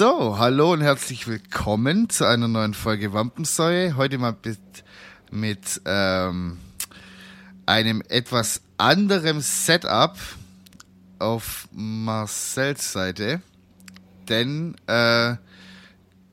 [0.00, 3.98] So, hallo und herzlich willkommen zu einer neuen Folge Wampensäue.
[3.98, 4.58] Heute mal mit,
[5.30, 6.56] mit ähm,
[7.66, 10.16] einem etwas anderem Setup
[11.18, 13.42] auf Marcells Seite.
[14.30, 15.34] Denn äh,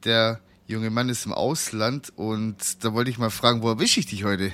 [0.06, 4.06] der junge Mann ist im Ausland und da wollte ich mal fragen, wo erwische ich
[4.06, 4.54] dich heute?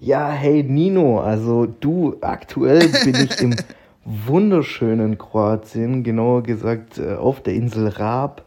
[0.00, 3.54] Ja, hey Nino, also du, aktuell bin ich im
[4.04, 8.44] wunderschönen Kroatien, genauer gesagt äh, auf der Insel Raab.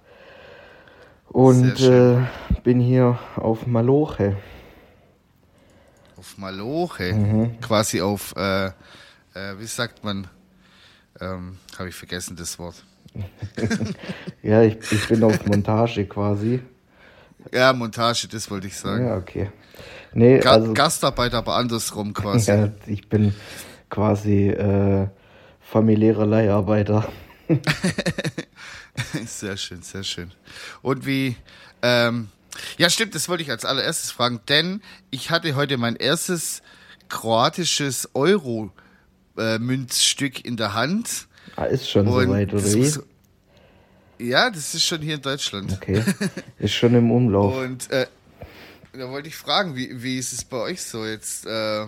[1.27, 2.17] Und äh,
[2.63, 4.38] bin hier auf Maloche.
[6.17, 7.13] Auf Maloche?
[7.13, 7.59] Mhm.
[7.62, 8.71] Quasi auf, äh, äh,
[9.59, 10.27] wie sagt man,
[11.20, 12.76] ähm, habe ich vergessen das Wort.
[14.43, 16.62] ja, ich, ich bin auf Montage quasi.
[17.53, 19.07] Ja, Montage, das wollte ich sagen.
[19.07, 19.49] Ja, okay.
[20.13, 22.51] Nee, Ga also, Gastarbeiter, aber andersrum quasi.
[22.51, 23.34] Ja, ich bin
[23.89, 25.07] quasi äh,
[25.70, 27.07] familiärer Leiharbeiter.
[29.26, 30.31] sehr schön, sehr schön.
[30.81, 31.35] Und wie,
[31.81, 32.30] ähm,
[32.77, 36.62] ja stimmt, das wollte ich als allererstes fragen, denn ich hatte heute mein erstes
[37.10, 41.27] kroatisches Euro-Münzstück in der Hand.
[41.55, 42.91] Ah, ist schon soweit, oder wie?
[44.20, 45.73] Ja, das ist schon hier in Deutschland.
[45.73, 46.04] Okay,
[46.60, 47.57] ist schon im Umlauf.
[47.57, 48.07] Und äh,
[48.93, 51.45] da wollte ich fragen, wie, wie ist es bei euch so jetzt?
[51.45, 51.85] Äh,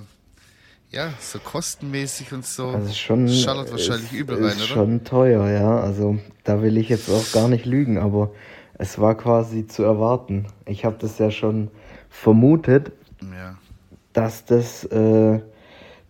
[0.91, 2.69] ja, so kostenmäßig und so.
[2.69, 4.65] Also schon, Schallert wahrscheinlich übel rein, ist oder?
[4.65, 5.79] schon teuer, ja.
[5.79, 8.31] Also da will ich jetzt auch gar nicht lügen, aber
[8.73, 10.47] es war quasi zu erwarten.
[10.65, 11.69] Ich habe das ja schon
[12.09, 13.55] vermutet, ja.
[14.13, 15.39] dass das äh,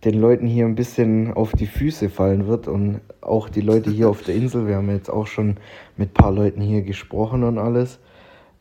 [0.04, 4.08] den Leuten hier ein bisschen auf die Füße fallen wird und auch die Leute hier
[4.08, 4.66] auf der Insel.
[4.66, 5.58] Wir haben jetzt auch schon
[5.98, 7.98] mit ein paar Leuten hier gesprochen und alles.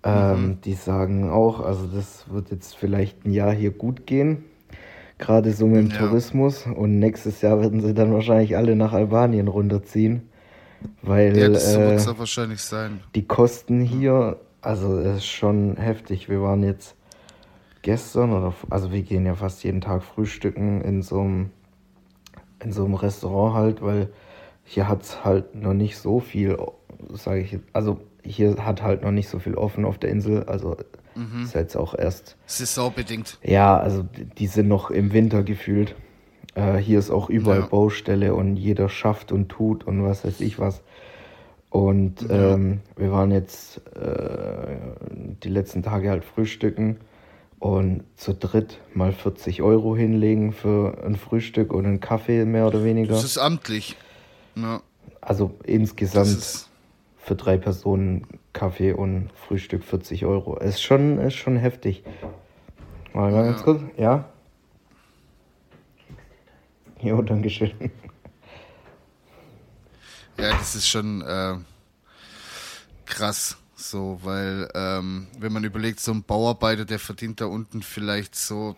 [0.03, 0.61] Ähm, mhm.
[0.61, 4.48] Die sagen auch, also das wird jetzt vielleicht ein Jahr hier gut gehen
[5.19, 5.97] Gerade so mit dem ja.
[5.97, 6.65] Tourismus.
[6.65, 10.23] Und nächstes Jahr werden sie dann wahrscheinlich alle nach Albanien runterziehen.
[11.01, 13.01] Weil ja, das äh, wird es wahrscheinlich sein.
[13.13, 16.29] Die Kosten hier, also es ist schon heftig.
[16.29, 16.95] Wir waren jetzt
[17.81, 21.51] gestern, oder also wir gehen ja fast jeden Tag frühstücken in so einem,
[22.63, 24.09] in so einem Restaurant halt, weil
[24.63, 26.57] hier hat es halt noch nicht so viel,
[27.13, 30.43] sage ich, also hier hat halt noch nicht so viel offen auf der Insel.
[30.43, 30.77] Also
[31.19, 31.43] Mhm.
[31.43, 32.37] Ist jetzt auch erst.
[32.45, 33.37] Saisonbedingt.
[33.43, 34.05] Ja, also
[34.37, 35.95] die sind noch im Winter gefühlt.
[36.55, 37.65] Äh, hier ist auch überall ja.
[37.65, 40.81] Baustelle und jeder schafft und tut und was weiß ich was.
[41.69, 42.53] Und ja.
[42.53, 44.77] ähm, wir waren jetzt äh,
[45.43, 46.97] die letzten Tage halt frühstücken
[47.59, 52.83] und zu dritt mal 40 Euro hinlegen für ein Frühstück und einen Kaffee mehr oder
[52.83, 53.09] weniger.
[53.09, 53.97] Das ist amtlich.
[54.55, 54.81] Ja.
[55.21, 56.69] Also insgesamt
[57.17, 58.25] für drei Personen
[58.59, 60.57] Kaffee und Frühstück 40 Euro.
[60.57, 62.03] Ist schon, ist schon heftig.
[63.13, 63.43] Mal ja.
[63.43, 64.25] ganz kurz, ja?
[67.01, 67.71] Jo, Dankeschön.
[70.37, 71.55] Ja, das ist schon äh,
[73.05, 78.35] krass, so, weil ähm, wenn man überlegt, so ein Bauarbeiter, der verdient da unten vielleicht
[78.35, 78.75] so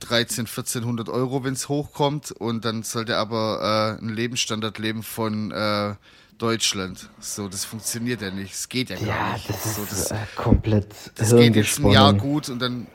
[0.00, 5.50] 13, 1400 Euro, wenn es hochkommt, und dann sollte aber äh, ein Lebensstandard leben von
[5.50, 5.94] äh,
[6.44, 7.08] Deutschland.
[7.20, 8.52] So, das funktioniert ja nicht.
[8.52, 9.48] Es geht ja gar ja, nicht.
[9.48, 12.86] Das so, ist das, äh, komplett Das geht jetzt ein Jahr gut und dann,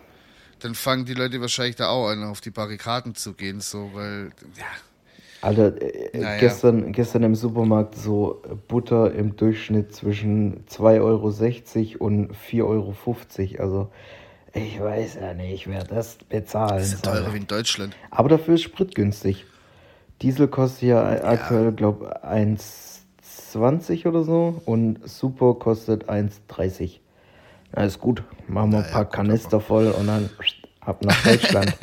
[0.59, 4.29] dann fangen die Leute wahrscheinlich da auch an, auf die Barrikaden zu gehen, so, weil,
[4.55, 4.65] ja.
[5.41, 6.39] Alter, äh, naja.
[6.39, 13.63] gestern, gestern im Supermarkt so Butter im Durchschnitt zwischen 2,60 Euro und 4,50 Euro.
[13.63, 13.91] Also,
[14.53, 16.77] ich weiß ja nicht, wer das bezahlen soll.
[16.77, 17.95] Das ist teurer wie in Deutschland.
[18.11, 19.45] Aber dafür ist Sprit günstig.
[20.21, 21.23] Diesel kostet ja, ja.
[21.23, 22.88] aktuell, glaube ich, 1
[23.55, 26.99] 1,20 oder so und Super kostet 1,30.
[27.75, 28.23] Ja, ist gut.
[28.47, 30.29] Machen wir ein paar ja, Kanister voll und dann
[30.81, 31.73] ab nach Deutschland.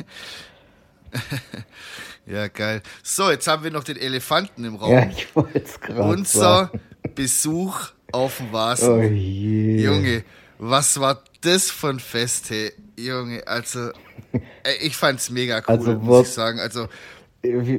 [2.25, 2.81] ja, geil.
[3.03, 4.91] So, jetzt haben wir noch den Elefanten im Raum.
[4.91, 6.79] Ja, ich wollte es gerade Unser sagen.
[7.15, 8.99] Besuch auf dem Vasen.
[8.99, 9.81] Oh je.
[9.81, 10.23] Junge,
[10.59, 12.71] was war das für ein Fest, hey?
[12.97, 13.91] Junge, also,
[14.81, 16.59] ich fand's mega cool, also, muss ich sagen.
[16.59, 16.87] Also,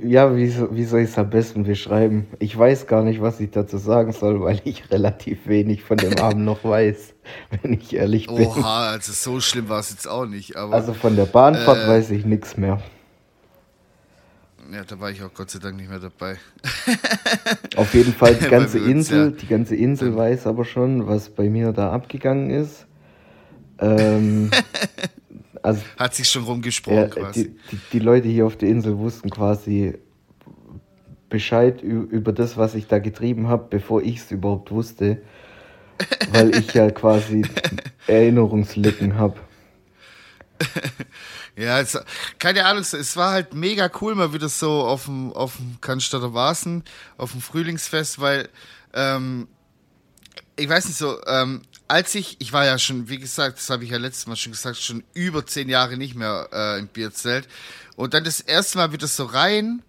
[0.04, 2.26] ja, wie, wie soll ich es am besten beschreiben?
[2.38, 6.18] Ich weiß gar nicht, was ich dazu sagen soll, weil ich relativ wenig von dem
[6.18, 7.14] Abend noch weiß,
[7.62, 8.46] wenn ich ehrlich bin.
[8.46, 10.56] Oha, also so schlimm war es jetzt auch nicht.
[10.56, 12.80] Aber, also von der Bahnfahrt äh, weiß ich nichts mehr.
[14.72, 16.36] Ja, da war ich auch Gott sei Dank nicht mehr dabei.
[17.76, 19.36] Auf jeden Fall die ganze Insel, ja.
[19.36, 22.86] die ganze Insel weiß aber schon, was bei mir da abgegangen ist.
[23.78, 24.50] Ähm,
[25.62, 27.44] Also, Hat sich schon rumgesprochen ja, quasi.
[27.44, 29.94] Die, die, die, Leute hier auf der Insel wussten quasi
[31.28, 35.22] Bescheid über das, was ich da getrieben habe, bevor ich es überhaupt wusste.
[36.32, 37.42] weil ich ja quasi
[38.06, 39.38] Erinnerungslücken habe.
[41.56, 41.98] Ja, es,
[42.38, 46.32] keine Ahnung, es war halt mega cool, mal wieder so auf dem, auf dem Cannstatter
[46.32, 46.84] Wasen,
[47.16, 48.48] auf dem Frühlingsfest, weil
[48.94, 49.48] ähm,
[50.54, 53.84] ich weiß nicht so, ähm, als ich, ich war ja schon, wie gesagt, das habe
[53.84, 57.48] ich ja letztes Mal schon gesagt, schon über zehn Jahre nicht mehr äh, im Bierzelt.
[57.96, 59.82] Und dann das erste Mal wieder so rein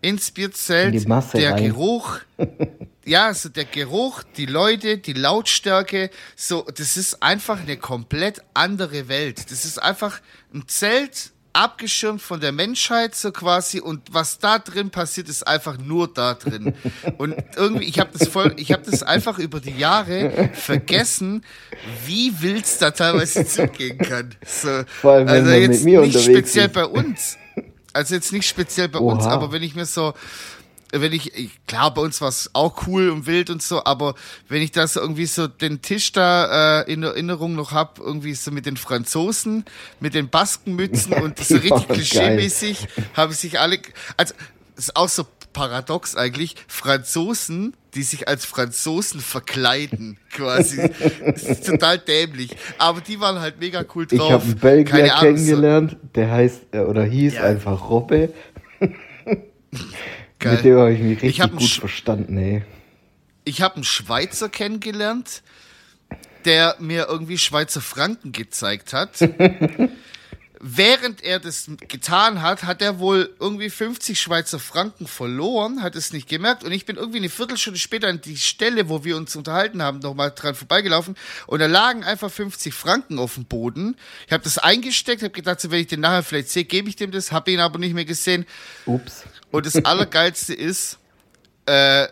[0.00, 1.64] ins Bierzelt, In der rein.
[1.64, 2.18] Geruch,
[3.04, 9.08] ja, so der Geruch, die Leute, die Lautstärke, so, das ist einfach eine komplett andere
[9.08, 9.50] Welt.
[9.50, 10.20] Das ist einfach
[10.54, 15.78] ein Zelt, abgeschirmt von der Menschheit so quasi und was da drin passiert, ist einfach
[15.78, 16.74] nur da drin.
[17.18, 21.44] Und irgendwie, ich habe das voll, ich habe das einfach über die Jahre vergessen,
[22.06, 24.34] wie wild es da teilweise zugehen kann.
[24.46, 26.74] So, Vor allem, wenn also jetzt nicht speziell ist.
[26.74, 27.36] bei uns.
[27.92, 29.32] Also jetzt nicht speziell bei uns, Oha.
[29.32, 30.14] aber wenn ich mir so,
[30.92, 34.14] wenn ich, ich- klar, bei uns war es auch cool und wild und so, aber
[34.48, 38.50] wenn ich das irgendwie so den Tisch da äh, in Erinnerung noch hab, irgendwie so
[38.50, 39.64] mit den Franzosen,
[40.00, 43.78] mit den Baskenmützen und so richtig klischeemäßig, haben sich alle,
[44.16, 44.34] also
[44.76, 50.90] ist auch so paradox eigentlich, Franzosen, die sich als Franzosen verkleiden, quasi.
[51.24, 52.50] Das ist total dämlich.
[52.78, 54.30] Aber die waren halt mega cool Ich drauf.
[54.32, 57.42] habe einen Belgier so- kennengelernt, der heißt äh, oder hieß Ja.
[57.44, 58.32] einfach Robbe.
[60.38, 60.54] Geil.
[60.56, 62.62] Mit dem habe ich mich richtig Ich gut Sch- verstanden, ey.
[63.44, 65.42] ich habe einen Schweizer kennengelernt,
[66.44, 69.18] der mir irgendwie Schweizer Franken gezeigt hat.
[70.60, 76.12] Während er das getan hat, hat er wohl irgendwie 50 Schweizer Franken verloren, hat es
[76.12, 76.64] nicht gemerkt.
[76.64, 80.00] Und ich bin irgendwie eine Viertelstunde später an die Stelle, wo wir uns unterhalten haben,
[80.00, 81.16] nochmal dran vorbeigelaufen.
[81.46, 83.96] Und da lagen einfach 50 Franken auf dem Boden.
[84.26, 86.96] Ich habe das eingesteckt, habe gedacht, so, wenn ich den nachher vielleicht sehe, gebe ich
[86.96, 88.44] dem das, habe ihn aber nicht mehr gesehen.
[88.86, 89.24] Ups.
[89.52, 90.98] Und das Allergeilste ist,
[91.66, 92.08] äh,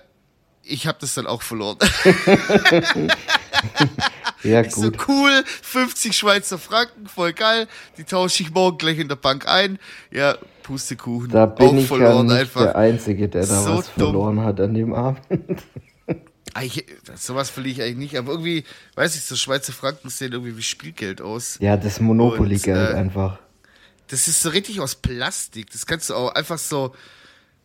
[0.67, 1.79] ich habe das dann auch verloren.
[4.43, 5.09] Ja, Ich so gut.
[5.09, 7.67] cool, 50 Schweizer Franken, voll geil.
[7.97, 9.79] Die tausche ich morgen gleich in der Bank ein.
[10.13, 11.31] Ja, Pustekuchen.
[11.31, 12.61] Da bin auch ich ja verloren nicht einfach.
[12.63, 14.05] der Einzige, der da So was dumm.
[14.13, 15.21] verloren hat an dem Abend.
[16.55, 16.85] Ah, Ich,
[17.17, 18.65] sowas verliere ich eigentlich nicht, aber irgendwie,
[18.95, 21.57] weiß ich, so Schweizer Franken sehen irgendwie wie Spielgeld aus.
[21.61, 23.39] Ja, das Monopoly-Geld äh, einfach.
[24.09, 25.71] Das ist so richtig aus Plastik.
[25.73, 26.95] Das kannst du auch einfach so,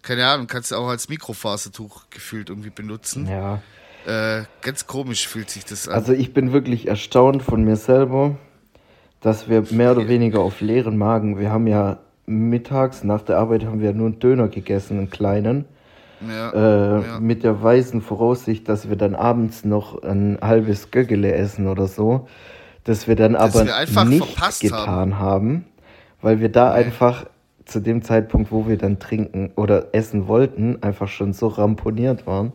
[0.02, 3.28] keine Ahnung, kannst du auch als Mikrofasertuch gefühlt irgendwie benutzen.
[3.28, 3.62] Ja.
[4.06, 5.94] Äh, ganz komisch fühlt sich das an.
[5.94, 8.36] Also ich bin wirklich erstaunt von mir selber,
[9.22, 13.66] dass wir mehr oder weniger auf leeren Magen, wir haben ja mittags nach der Arbeit
[13.66, 15.66] haben wir nur einen Döner gegessen, einen kleinen,
[16.28, 17.20] ja, äh, ja.
[17.20, 22.28] mit der weisen Voraussicht, dass wir dann abends noch ein halbes Göggele essen oder so,
[22.84, 25.66] dass wir dann Dass aber wir nicht getan haben.
[26.22, 27.26] weil wir da einfach
[27.72, 32.52] zu dem Zeitpunkt, wo wir dann trinken oder essen wollten, einfach schon so ramponiert waren.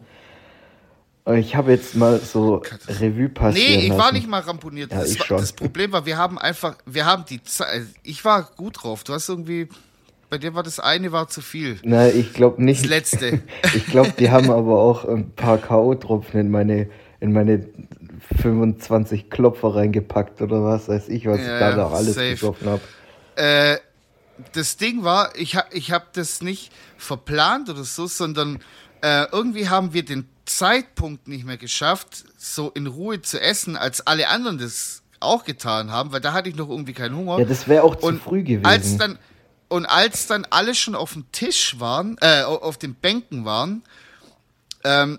[1.34, 2.62] Ich habe jetzt mal so
[3.00, 4.14] Revue passieren Nee, ich war lassen.
[4.14, 4.92] nicht mal ramponiert.
[4.92, 8.48] Ja, das, war, das Problem war, wir haben einfach, wir haben die Zeit, ich war
[8.56, 9.02] gut drauf.
[9.02, 9.68] Du hast irgendwie,
[10.30, 11.78] bei dir war das eine war zu viel.
[11.82, 12.82] Nein, ich glaube nicht.
[12.84, 13.40] Das letzte.
[13.74, 16.88] Ich glaube, die haben aber auch ein paar K.O.-Tropfen in meine,
[17.18, 17.66] in meine
[18.40, 22.30] 25 Klopfer reingepackt oder was weiß ich, was Ja, ich da noch alles safe.
[22.30, 22.80] gesoffen habe.
[23.36, 23.76] Äh,
[24.52, 28.60] das Ding war, ich, ha, ich habe das nicht verplant oder so, sondern
[29.02, 34.06] äh, irgendwie haben wir den Zeitpunkt nicht mehr geschafft, so in Ruhe zu essen, als
[34.06, 37.38] alle anderen das auch getan haben, weil da hatte ich noch irgendwie keinen Hunger.
[37.38, 38.66] Ja, das wäre auch zu und früh gewesen.
[38.66, 39.18] Als dann,
[39.68, 43.82] und als dann alle schon auf dem Tisch waren, äh, au- auf den Bänken waren,
[44.84, 45.18] ähm,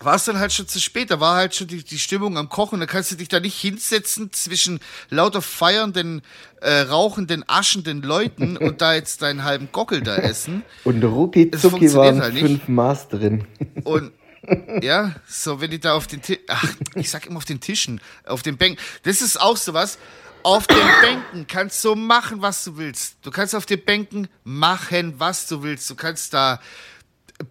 [0.00, 1.10] war es dann halt schon zu spät.
[1.10, 2.80] Da war halt schon die, die Stimmung am Kochen.
[2.80, 4.80] Da kannst du dich da nicht hinsetzen zwischen
[5.10, 6.22] lauter feiernden,
[6.60, 10.62] äh, rauchenden, aschenden Leuten und da jetzt deinen halben Gockel da essen.
[10.84, 12.46] Und rucki zucki waren halt nicht.
[12.46, 13.44] fünf Maß drin.
[13.84, 14.12] Und
[14.82, 18.00] ja, so wenn die da auf den Tisch, ach, ich sag immer auf den Tischen,
[18.24, 18.82] auf den Bänken.
[19.02, 19.98] Das ist auch sowas.
[20.42, 23.16] Auf den Bänken kannst du machen, was du willst.
[23.20, 25.90] Du kannst auf den Bänken machen, was du willst.
[25.90, 26.60] Du kannst da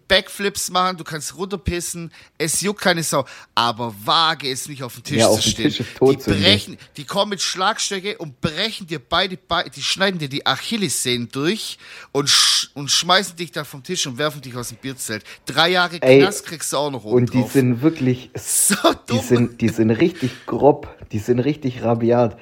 [0.08, 3.24] Backflips machen, du kannst runterpissen, es juckt keine Sau.
[3.54, 5.70] Aber wage es nicht auf den Tisch Ja, zu auf dem stehen.
[5.72, 10.28] Tisch die brechen, die kommen mit Schlagstöcke und brechen dir beide, Be die schneiden dir
[10.28, 11.78] die Achillessehnen durch
[12.12, 15.24] und, sch und schmeißen dich da vom Tisch und werfen dich aus dem Bierzelt.
[15.46, 17.52] Drei Jahre Ey, Knast kriegst du auch noch oben Und die drauf.
[17.52, 18.74] sind wirklich, so
[19.08, 19.20] die dumm.
[19.20, 22.38] sind, die sind richtig grob, die sind richtig rabiat.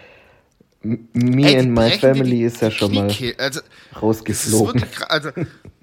[0.83, 3.11] Me Ey, die and my family die ist ja schon mal.
[3.39, 3.61] Also,
[4.01, 4.81] rausgeflogen.
[4.83, 5.31] wirklich, also,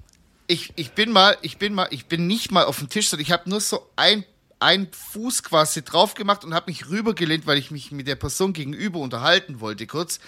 [0.46, 3.22] ich, ich bin mal, ich bin mal, ich bin nicht mal auf dem Tisch, sondern
[3.22, 4.24] ich habe nur so ein,
[4.60, 8.52] ein Fuß quasi drauf gemacht und habe mich rübergelehnt, weil ich mich mit der Person
[8.52, 10.18] gegenüber unterhalten wollte kurz.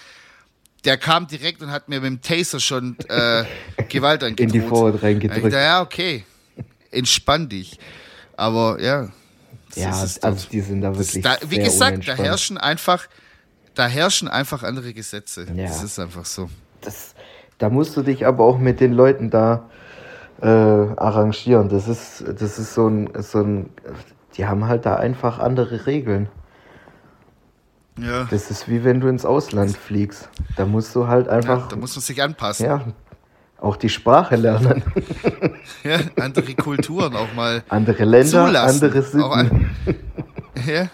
[0.85, 3.45] Der kam direkt und hat mir mit dem Taser schon äh,
[3.89, 4.55] Gewalt In angedroht.
[4.55, 5.47] die Vorhaut reingedrückt.
[5.47, 6.25] dachte, ja, okay.
[6.91, 7.79] Entspann dich.
[8.37, 9.09] Aber ja.
[9.75, 13.07] Ja, also die sind da wirklich da, wie gesagt, da herrschen einfach,
[13.75, 15.47] da herrschen einfach andere Gesetze.
[15.55, 15.67] Ja.
[15.67, 16.49] Das ist einfach so.
[16.81, 17.15] das,
[17.59, 19.69] da musst du dich aber auch mit den Leuten da
[20.41, 21.69] äh, arrangieren.
[21.69, 23.71] Das ist, das ist so ein, so ein,
[24.37, 26.29] die haben halt da einfach andere Regeln.
[27.99, 28.29] Ja.
[28.31, 30.29] Das ist wie wenn du ins Ausland fliegst.
[30.57, 31.33] Da musst du halt ja.
[31.33, 32.67] einfach, Da muss man sich anpassen.
[32.67, 32.85] ja,
[33.61, 34.83] auch die Sprache lernen.
[35.85, 38.85] Ja, andere Kulturen auch mal Andere Länder, zulassen.
[38.85, 39.23] andere Sitten.
[39.23, 39.71] an,
[40.67, 40.89] ja.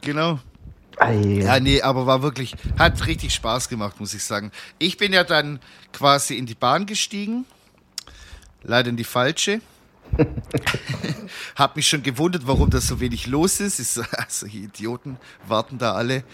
[0.00, 0.38] Genau.
[0.96, 4.50] Ei, Ja, nee, aber war wirklich, hat richtig Spaß gemacht, muss ich sagen.
[4.78, 5.60] Ich bin ja dann
[5.92, 7.44] quasi in die Bahn gestiegen.
[8.62, 9.60] Leider in die falsche.
[11.54, 13.78] Hab mich schon gewundert, warum da so wenig los ist.
[13.78, 16.24] ist also die Idioten warten da alle.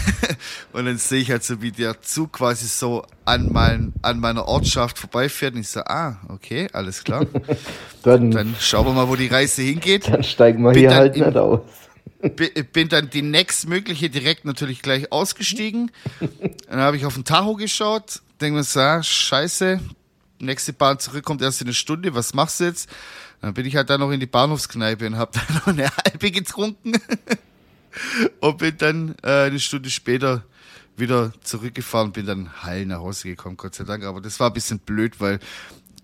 [0.72, 4.46] und dann sehe ich halt so, wie der Zug quasi so an, mein, an meiner
[4.48, 5.54] Ortschaft vorbeifährt.
[5.54, 7.26] Und ich so, ah, okay, alles klar.
[7.26, 7.50] dann,
[8.02, 10.10] dann, Dann schauen wir mal, wo die Reise hingeht.
[10.24, 11.60] steigen wir bin hier dann halt in- nicht aus.
[12.36, 15.90] Bi- bin dann die nächstmögliche direkt natürlich gleich ausgestiegen.
[16.68, 19.80] Dann habe ich auf den Tacho geschaut, denke mir so, ah, scheiße,
[20.40, 22.88] nächste Bahn zurück kommt erst in eine Stunde, was machst du jetzt?
[23.40, 26.30] Dann bin ich halt dann noch in die Bahnhofskneipe und habe dann noch eine halbe
[26.30, 26.92] getrunken
[28.40, 30.44] und bin dann äh, eine Stunde später
[31.00, 34.04] wieder zurückgefahren, bin dann heil nach Hause gekommen, Gott sei Dank.
[34.04, 35.40] Aber das war ein bisschen blöd, weil,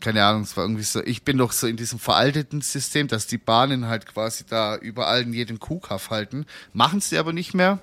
[0.00, 3.26] keine Ahnung, es war irgendwie so, ich bin doch so in diesem veralteten System, dass
[3.26, 6.46] die Bahnen halt quasi da überall in jedem Kuhkaff halten.
[6.72, 7.78] Machen sie aber nicht mehr.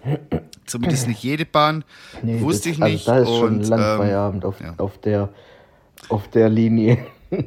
[0.65, 1.85] Zumindest nicht jede Bahn.
[2.21, 3.07] Wusste das, ich nicht.
[3.07, 4.73] Also da ist schon Und, lang ähm, Feierabend auf, ja.
[4.77, 5.29] auf, der,
[6.09, 6.97] auf der Linie.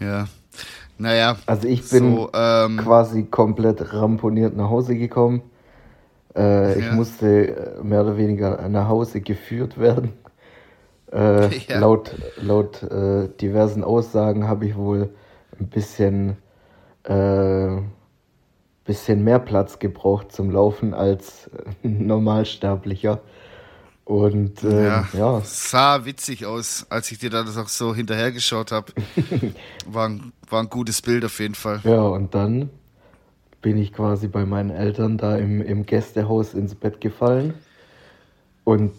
[0.00, 0.26] Ja.
[0.98, 1.36] Naja.
[1.46, 5.42] Also ich bin so, ähm, quasi komplett ramponiert nach Hause gekommen.
[6.36, 6.92] Äh, Ich Ja.
[6.94, 10.12] musste äh, mehr oder weniger nach Hause geführt werden.
[11.12, 11.78] Äh, Ja.
[11.80, 15.10] Laut, laut äh, diversen Aussagen habe ich wohl
[15.58, 16.36] ein bisschen,
[17.04, 17.76] äh,
[18.84, 21.50] bisschen mehr Platz gebraucht zum Laufen als
[21.84, 23.20] ein Normalsterblicher.
[24.08, 28.72] Und äh, ja, ja, sah witzig aus, als ich dir da das auch so hinterhergeschaut
[28.72, 28.90] habe.
[29.86, 31.82] War, ein- war ein gutes Bild auf jeden Fall.
[31.84, 32.70] Ja, und dann
[33.60, 37.52] bin ich quasi bei meinen Eltern da im, im Gästehaus ins Bett gefallen.
[38.64, 38.92] Und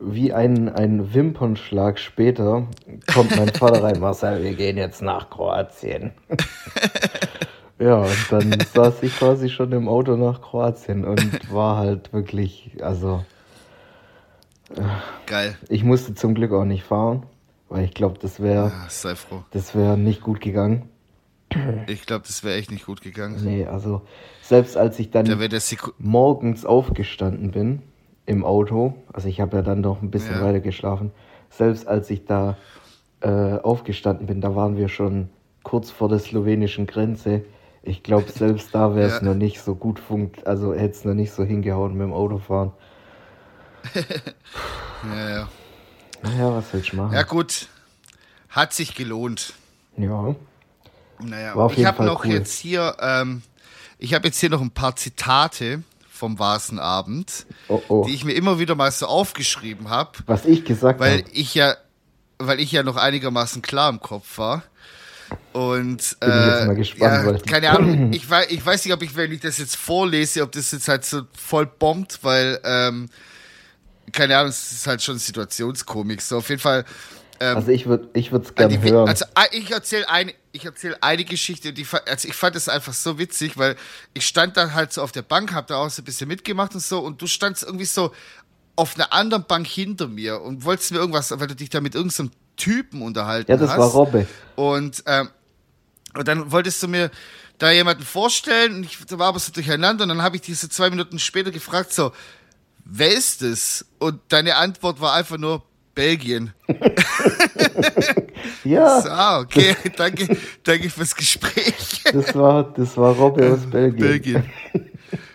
[0.00, 2.66] wie ein, ein Wimpernschlag später
[3.06, 6.10] kommt mein Vater rein, Marcel, wir gehen jetzt nach Kroatien.
[7.78, 12.72] ja, und dann saß ich quasi schon im Auto nach Kroatien und war halt wirklich,
[12.80, 13.24] also
[15.26, 15.56] Geil.
[15.68, 17.24] ich musste zum Glück auch nicht fahren,
[17.68, 19.42] weil ich glaube, das wäre Ja, sei froh.
[19.50, 20.88] das wäre nicht gut gegangen.
[21.88, 23.40] Ich glaube, das wäre echt nicht gut gegangen.
[23.44, 24.02] Nee, also
[24.42, 25.36] selbst als ich dann Da
[25.98, 27.82] morgens aufgestanden bin
[28.26, 30.42] im Auto, also ich habe ja dann noch ein bisschen Ja.
[30.44, 31.10] weiter geschlafen,
[31.50, 32.56] selbst als ich da
[33.22, 35.28] äh, aufgestanden bin, da waren wir schon
[35.64, 37.42] kurz vor der slowenischen Grenze.
[37.82, 39.26] Ich glaube, selbst da wäre es Ja.
[39.26, 42.70] noch nicht so gut funkt, also hätte es noch nicht so hingehauen mit dem Autofahren.
[45.14, 45.48] Ja, ja.
[46.22, 47.12] Naja, was willst du machen?
[47.14, 47.68] ja, gut.
[48.48, 49.54] Hat sich gelohnt.
[49.96, 50.34] Ja.
[51.20, 52.32] Naja, War auf ich habe noch cool.
[52.32, 53.42] jetzt hier, ähm,
[53.98, 58.04] ich habe jetzt hier noch ein paar Zitate vom Vasenabend, Oh, oh.
[58.06, 61.30] die ich mir immer wieder mal so aufgeschrieben habe, Was ich gesagt weil habe.
[61.32, 61.76] ich ja,
[62.38, 64.62] weil ich ja noch einigermaßen klar im Kopf war.
[65.52, 69.14] Und Bin äh, mal gespannt, ja, keine Ahnung, ich weiß, ich weiß nicht, ob ich,
[69.14, 73.08] wenn ich das jetzt vorlese, ob das jetzt halt so voll bombt, weil ähm,
[74.12, 76.20] keine Ahnung, es ist halt schon Situationskomik.
[76.22, 76.84] So auf jeden Fall.
[77.40, 79.08] Ähm, Also ich würde ich es an gerne hören.
[79.08, 82.92] Also ah, ich erzähle eine, ich erzähle eine Geschichte, die also ich fand das einfach
[82.92, 83.76] so witzig, weil
[84.14, 86.74] ich stand dann halt so auf der Bank, hab da auch so ein bisschen mitgemacht
[86.74, 88.12] und so und du standst irgendwie so
[88.76, 91.94] auf einer anderen Bank hinter mir und wolltest mir irgendwas, weil du dich da mit
[91.94, 93.78] irgendeinem Typen unterhalten ja, das hast.
[93.78, 94.26] war Robbe.
[94.56, 95.28] Und, ähm,
[96.14, 97.10] und dann wolltest du mir
[97.58, 100.68] da jemanden vorstellen und ich war aber so durcheinander und dann habe ich dich so
[100.68, 102.12] zwei Minuten später gefragt, so,
[102.90, 103.86] wer ist es?
[103.98, 105.62] Und deine Antwort war einfach nur
[105.94, 106.52] Belgien.
[108.64, 112.02] Ja, So, ah, okay, danke, danke fürs Gespräch.
[112.12, 114.00] das war, das war Robbe aus Belgien.
[114.00, 114.50] Belgien.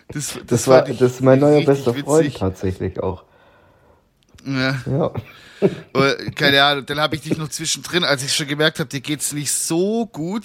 [0.08, 2.38] Das, das, Das, war, das ist mein neuer bester Freund witzig.
[2.40, 3.24] tatsächlich auch.
[4.44, 4.80] Ja.
[4.86, 5.12] Ja.
[5.94, 9.00] Oder, keine Ahnung, dann habe ich dich noch zwischendrin, als ich schon gemerkt habe, dir
[9.00, 10.44] geht's nicht so gut,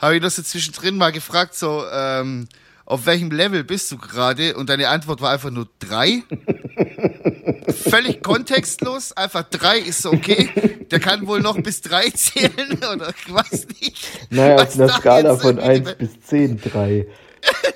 [0.00, 2.48] habe ich noch so zwischendrin mal gefragt, so, ähm,
[2.88, 4.56] auf welchem Level bist du gerade?
[4.56, 6.22] Und deine Antwort war einfach nur drei.
[7.68, 10.48] Völlig kontextlos, einfach drei ist okay.
[10.90, 14.08] Der kann wohl noch bis drei zählen oder ich weiß nicht.
[14.30, 17.06] Naja, auf einer Skala von 1 bis 10, 3.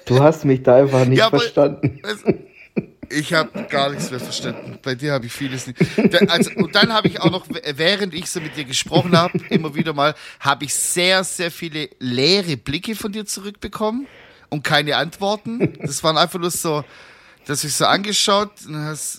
[0.07, 2.01] Du hast mich da einfach nicht Ja, aber- verstanden.
[3.15, 4.79] Ich habe gar nichts mehr verstanden.
[4.83, 5.79] Bei dir habe ich vieles nicht.
[6.31, 7.45] Also, und dann habe ich auch noch,
[7.77, 11.91] während ich so mit dir gesprochen habe, immer wieder mal, habe ich sehr, sehr viele
[11.99, 14.07] leere Blicke von dir zurückbekommen
[14.53, 15.73] und keine Antworten.
[15.81, 16.85] Das waren einfach nur so,
[17.47, 18.51] dass ich so angeschaut,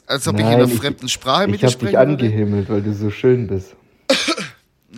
[0.07, 2.09] als ob ich in einer Nein, ich- fremden Sprache mit Ich dir hab dich sprechen
[2.09, 2.11] würde.
[2.25, 3.75] angehimmelt, weil du so schön bist.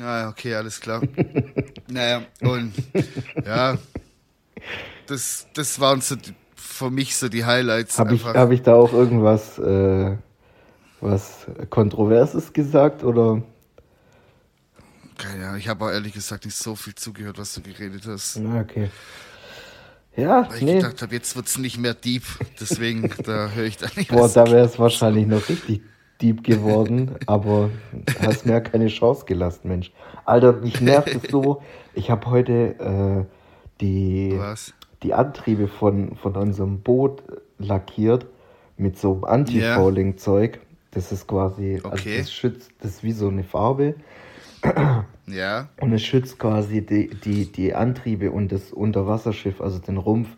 [0.02, 1.02] Ah, okay, alles klar.
[1.88, 2.74] naja, und
[3.46, 3.78] ja,
[5.08, 6.16] das, das waren so
[6.56, 7.98] für mich so die Highlights.
[7.98, 10.18] Habe ich, hab ich da auch irgendwas äh,
[11.00, 13.42] was Kontroverses gesagt oder?
[15.18, 18.38] Keine Ahnung, ich habe auch ehrlich gesagt nicht so viel zugehört, was du geredet hast.
[18.38, 18.90] Na, okay.
[20.18, 20.76] Ja, Weil ich nee.
[20.76, 22.24] gedacht habe, jetzt wird es nicht mehr deep,
[22.60, 25.82] deswegen da höre ich da nicht Boah, da wäre es wahrscheinlich noch richtig
[26.22, 27.70] deep geworden, aber
[28.22, 29.92] hast mir ja keine Chance gelassen, Mensch.
[30.24, 31.62] Alter, mich nervt es so.
[31.94, 33.26] Ich habe heute äh,
[33.82, 34.74] die, Was?
[35.04, 37.22] die Antriebe von, von unserem Boot
[37.60, 38.26] lackiert
[38.78, 40.60] mit so Anti-Fouling-Zeug.
[40.92, 42.18] Das ist quasi, also Okay.
[42.20, 43.96] das schützt, das ist wie so eine Farbe
[45.28, 50.30] Ja, und es schützt quasi die, die, die Antriebe und das Unterwasserschiff, also den Rumpf,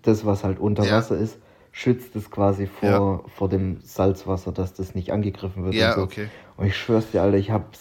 [0.00, 0.96] das, was halt unter Ja.
[0.96, 1.36] Wasser ist,
[1.70, 5.74] schützt es quasi vor, vor dem Salzwasser, dass das nicht angegriffen wird.
[5.74, 6.02] Ja, und so.
[6.02, 6.28] okay.
[6.56, 7.76] Und ich schwör's dir, Alter, ich hab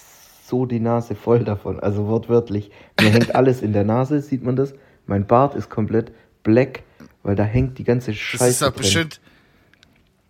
[0.46, 1.80] so die Nase voll davon.
[1.80, 2.72] Also wortwörtlich.
[3.00, 4.74] Mir hängt alles in der Nase, sieht man das?
[5.08, 6.12] Mein Bart ist komplett
[6.44, 6.84] black,
[7.24, 8.82] weil da hängt die ganze das Scheiße ist auch drin.
[8.82, 9.22] bestimmt,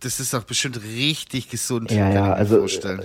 [0.01, 1.91] das ist auch bestimmt richtig gesund.
[1.91, 3.01] Ja, kann ja, also, vorstellen.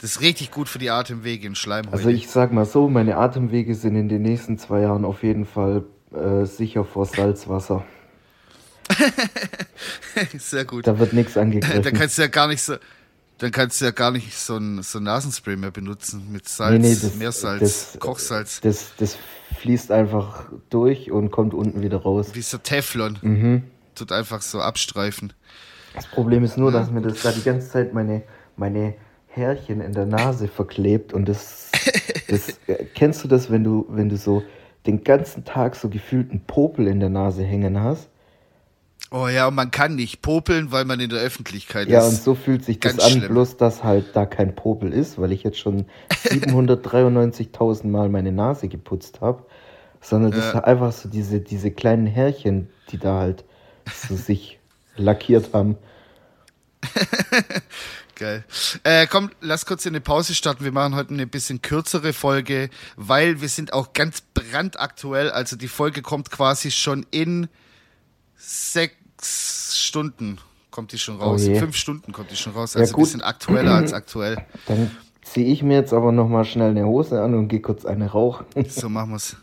[0.00, 1.96] Das ist richtig gut für die Atemwege und Schleimhäute.
[1.96, 5.44] Also ich sag mal so, meine Atemwege sind in den nächsten zwei Jahren auf jeden
[5.46, 7.84] Fall äh, sicher vor Salzwasser.
[10.38, 10.86] Sehr gut.
[10.86, 11.92] Da wird nichts Da angegriffen.
[11.94, 12.74] kannst du ja gar nicht so,
[13.38, 16.80] dann kannst du ja gar nicht so ein, so ein Nasenspray mehr benutzen mit Salz,
[16.82, 17.60] Nee, nee, das- Meersalz,
[17.92, 19.16] das- Kochsalz, Das, das
[19.60, 22.30] fließt einfach durch und kommt unten wieder raus.
[22.34, 23.18] wie so Teflon.
[23.22, 23.62] Mhm.
[23.94, 25.32] Tut einfach so abstreifen.
[25.94, 28.22] Das Problem ist nur, dass mir das da die ganze Zeit meine,
[28.56, 28.94] meine
[29.30, 31.70] Härchen in der Nase verklebt und das,
[32.28, 34.42] das äh, kennst du das, wenn du, wenn du so
[34.86, 38.08] den ganzen Tag so gefühlt einen Popel in der Nase hängen hast?
[39.12, 42.24] Oh ja, und man kann nicht popeln, weil man in der Öffentlichkeit Ja, und ist.
[42.24, 43.32] so fühlt sich das an, schlimm.
[43.32, 45.86] bloß dass halt da kein Popel ist, weil ich jetzt schon
[46.28, 49.44] 793.000 Mal meine Nase geputzt habe,
[50.00, 50.52] sondern das Ja.
[50.52, 53.44] sind einfach so diese, diese kleinen Härchen, die da halt
[53.92, 54.60] so sich
[54.96, 55.76] lackiert haben.
[58.20, 58.44] Geil.
[58.84, 60.62] Äh, komm, lass kurz in eine Pause starten.
[60.62, 65.30] Wir machen heute eine bisschen kürzere Folge, weil wir sind auch ganz brandaktuell.
[65.30, 67.48] Also die Folge kommt quasi schon in
[68.36, 70.36] sechs Stunden
[70.70, 71.46] kommt die schon raus.
[71.48, 71.54] Oh.
[71.54, 72.74] Fünf Stunden kommt die schon raus.
[72.74, 73.06] Ja, Also gut.
[73.06, 74.36] wir sind aktueller als aktuell.
[74.66, 74.90] Dann
[75.22, 78.44] ziehe ich mir jetzt aber nochmal schnell eine Hose an und gehe kurz eine rauchen.
[78.68, 79.34] So machen wir's.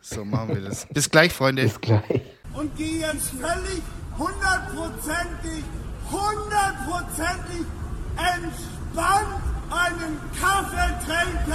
[0.00, 0.86] So machen wir das.
[0.90, 1.64] Bis gleich, Freunde.
[1.64, 2.22] Bis gleich.
[2.54, 3.82] und gehe jetzt völlig
[4.18, 5.62] hundertprozentig,
[6.10, 7.66] hundertprozentig
[8.16, 11.54] entspannt einen Kaffee trinken.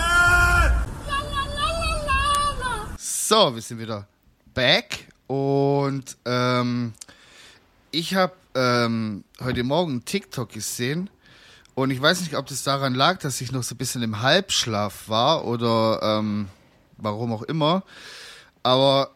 [2.97, 4.07] So, wir sind wieder
[4.53, 6.93] back und ähm,
[7.91, 11.09] ich habe ähm, heute Morgen TikTok gesehen
[11.75, 14.21] und ich weiß nicht, ob das daran lag, dass ich noch so ein bisschen im
[14.21, 16.49] Halbschlaf war oder ähm,
[16.97, 17.83] warum auch immer,
[18.63, 19.11] aber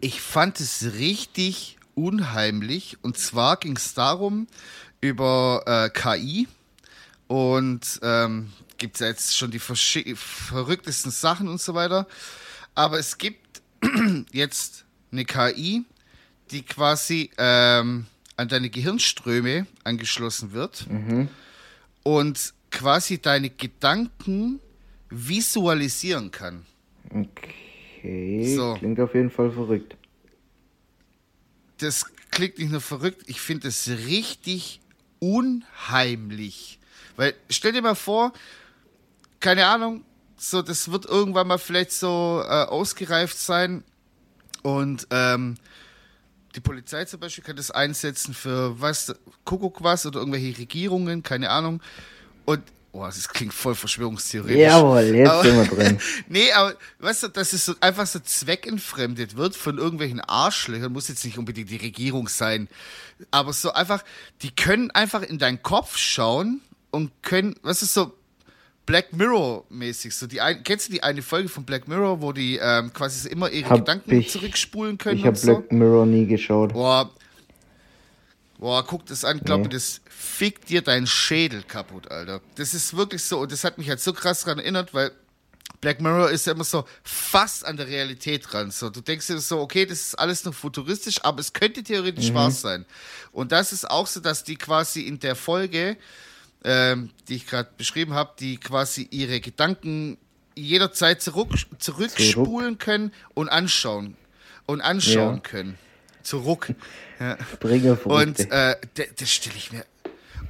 [0.00, 4.48] ich fand es richtig unheimlich und zwar ging es darum
[5.06, 6.48] über äh, KI
[7.28, 12.06] und ähm, gibt es jetzt schon die verrücktesten Sachen und so weiter.
[12.74, 13.62] Aber es gibt
[14.32, 15.84] jetzt eine KI,
[16.50, 20.86] die quasi ähm, an deine Gehirnströme angeschlossen wird
[22.02, 24.60] und quasi deine Gedanken
[25.08, 26.66] visualisieren kann.
[27.10, 28.74] Okay, So.
[28.78, 29.96] klingt auf jeden Fall verrückt.
[31.78, 34.80] das klingt nicht nur verrückt, ich finde es richtig
[35.18, 36.78] unheimlich.
[37.16, 38.32] Weil, stell dir mal vor,
[39.40, 40.04] keine Ahnung,
[40.36, 43.84] so, das wird irgendwann mal vielleicht so äh, ausgereift sein
[44.62, 45.56] und ähm,
[46.54, 51.50] die Polizei zum Beispiel kann das einsetzen für was, Kuckuck was oder irgendwelche Regierungen, keine
[51.50, 51.82] Ahnung.
[52.44, 52.62] Und,
[52.96, 54.56] boah, das klingt voll verschwörungstheoretisch.
[54.58, 55.98] Jawohl, jetzt Aber- sind wir drin.
[56.28, 61.08] nee, aber weißt du, dass es so einfach so zweckentfremdet wird von irgendwelchen Arschlöchern, muss
[61.08, 62.68] jetzt nicht unbedingt die Regierung sein,
[63.30, 64.02] aber so einfach,
[64.42, 68.12] die können einfach in deinen Kopf schauen und können, was ist so
[68.86, 72.32] Black Mirror mäßig, so die ein, kennst du die eine Folge von Black Mirror, wo
[72.32, 75.56] die ähm, quasi so immer ihre Hab Gedanken ich- zurückspulen können Ich habe so?
[75.56, 76.72] Black Mirror nie geschaut.
[76.72, 77.10] Boah,
[78.58, 82.40] boah, guck das an, glaub mir, das fickt dir deinen Schädel kaputt, Alter.
[82.56, 85.12] Das ist wirklich so, und das hat mich halt so krass daran erinnert, weil
[85.80, 88.70] Black Mirror ist ja immer so fast an der Realität dran.
[88.70, 92.32] So, du denkst dir so, okay, das ist alles noch futuristisch, aber es könnte theoretisch
[92.32, 92.86] wahr sein.
[93.32, 95.96] Und das ist auch so, dass die quasi in der Folge,
[96.64, 100.16] ähm, die ich gerade beschrieben habe, die quasi ihre Gedanken
[100.54, 104.16] jederzeit zurück, zurückspulen können und anschauen.
[104.64, 105.40] Und anschauen Ja.
[105.40, 105.78] können.
[106.26, 106.74] Zurück.
[107.20, 107.38] Ja.
[107.60, 109.84] Bringer Und äh, d- das stelle ich mir.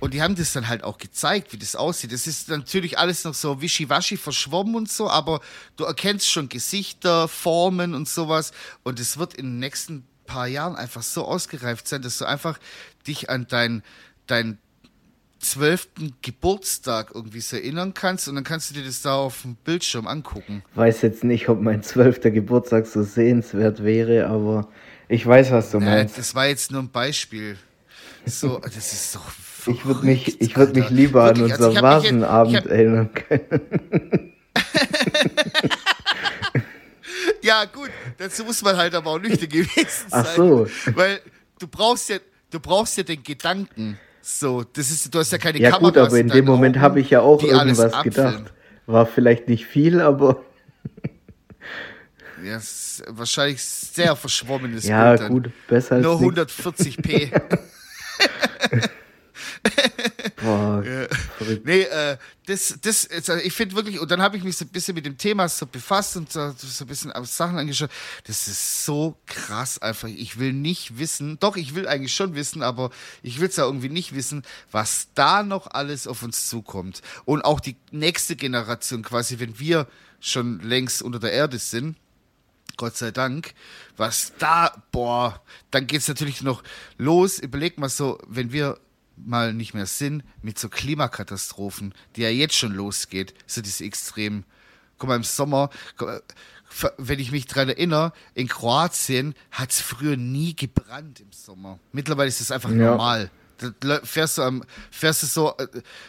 [0.00, 2.12] Und die haben das dann halt auch gezeigt, wie das aussieht.
[2.12, 5.40] Das ist natürlich alles noch so wischiwaschi verschwommen und so, aber
[5.76, 8.52] du erkennst schon Gesichter, Formen und sowas.
[8.84, 12.58] Und es wird in den nächsten paar Jahren einfach so ausgereift sein, dass du einfach
[13.06, 13.82] dich an dein,
[14.26, 14.58] dein
[15.38, 19.54] zwölften Geburtstag irgendwie so erinnern kannst und dann kannst du dir das da auf dem
[19.54, 20.62] Bildschirm angucken.
[20.74, 24.68] Weiß jetzt nicht, ob mein zwölfter Geburtstag so sehenswert wäre, aber
[25.08, 26.14] ich weiß, was du meinst.
[26.14, 27.56] Äh, das war jetzt nur ein Beispiel.
[28.24, 29.24] So, das ist doch.
[29.68, 32.20] Ich würde mich, ich würde mich lieber Wirklich, an also unser ich hab mich jetzt-
[32.20, 34.32] Vasenabend hab- erinnern können.
[37.42, 40.24] Ja, gut, dazu muss man halt aber auch nüchtern gewesen sein.
[40.26, 40.66] Ach so.
[40.94, 41.20] Weil
[41.60, 42.16] du brauchst ja,
[42.50, 43.98] du brauchst ja den Gedanken.
[44.20, 46.98] So, das ist, du hast ja keine Ja Kameras gut, aber in dem Moment habe
[47.00, 48.52] ich ja auch irgendwas gedacht.
[48.86, 50.42] War vielleicht nicht viel, aber
[52.44, 55.28] Ja, ist wahrscheinlich sehr verschwommenes ja Bild dann.
[55.32, 56.52] gut, besser als Nur nichts.
[56.64, 57.42] 140p.
[60.42, 60.82] Boah,
[61.38, 61.66] verrückt.
[61.66, 64.68] Nee, äh, das, das, also ich finde wirklich, und dann habe ich mich so ein
[64.68, 67.90] bisschen mit dem Thema so befasst und so, so ein bisschen auf Sachen angeschaut.
[68.26, 70.08] Das ist so krass einfach.
[70.08, 72.90] Ich will nicht wissen, doch, ich will eigentlich schon wissen, aber
[73.22, 77.02] ich will es ja irgendwie nicht wissen, was da noch alles auf uns zukommt.
[77.24, 79.88] Und auch die nächste Generation quasi, wenn wir
[80.20, 81.96] schon längst unter der Erde sind,
[82.76, 83.54] Gott sei Dank.
[83.96, 86.62] Was da, boah, dann geht's natürlich noch
[86.98, 87.38] los.
[87.38, 88.78] Überleg mal so, wenn wir
[89.16, 94.44] mal nicht mehr sind, mit so Klimakatastrophen, die ja jetzt schon losgeht, so diese extremen.
[94.98, 95.70] Guck mal, im Sommer,
[96.98, 101.78] wenn ich mich dran erinnere, in Kroatien hat's früher nie gebrannt im Sommer.
[101.92, 102.90] Mittlerweile ist es einfach Ja.
[102.90, 103.30] normal.
[103.80, 105.66] Da fährst du, am, fährst du so äh,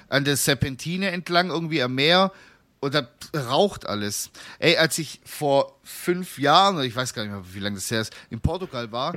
[0.10, 2.34] an der Serpentine entlang, irgendwie am Meer,
[2.80, 4.30] und da raucht alles.
[4.60, 7.90] Ey, als ich vor fünf Jahren, oder ich weiß gar nicht mehr, wie lange das
[7.90, 9.16] her ist, in Portugal war,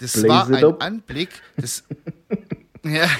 [0.00, 0.82] das war ein up.
[0.82, 1.84] Anblick, das.
[2.82, 3.10] Ja,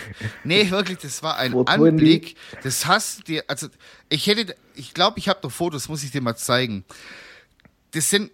[0.43, 1.93] nee, wirklich, das war ein 420.
[1.93, 3.67] Anblick, das hast du dir, also
[4.09, 6.83] ich hätte, ich glaube, ich habe noch Fotos, muss ich dir mal zeigen.
[7.91, 8.31] Das sind,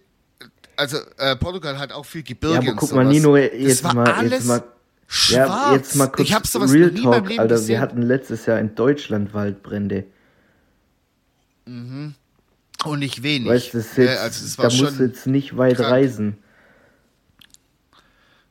[0.77, 3.03] also äh, Portugal hat auch viel Gebirge Ja, aber und guck sowas.
[3.03, 4.63] mal, Nino, das jetzt war mal, alles jetzt mal,
[5.07, 5.49] schwarz.
[5.49, 7.55] ja, jetzt mal kurz ich habe sowas Real noch nie in meinem Talk, Leben Alter.
[7.55, 7.67] gesehen.
[7.67, 10.05] Wir hatten letztes Jahr in Deutschland Waldbrände.
[11.67, 13.49] Und nicht wenig.
[13.49, 15.89] Weißt das ist Ja, jetzt, also das da war musst du jetzt nicht weit krank.
[15.91, 16.37] reisen.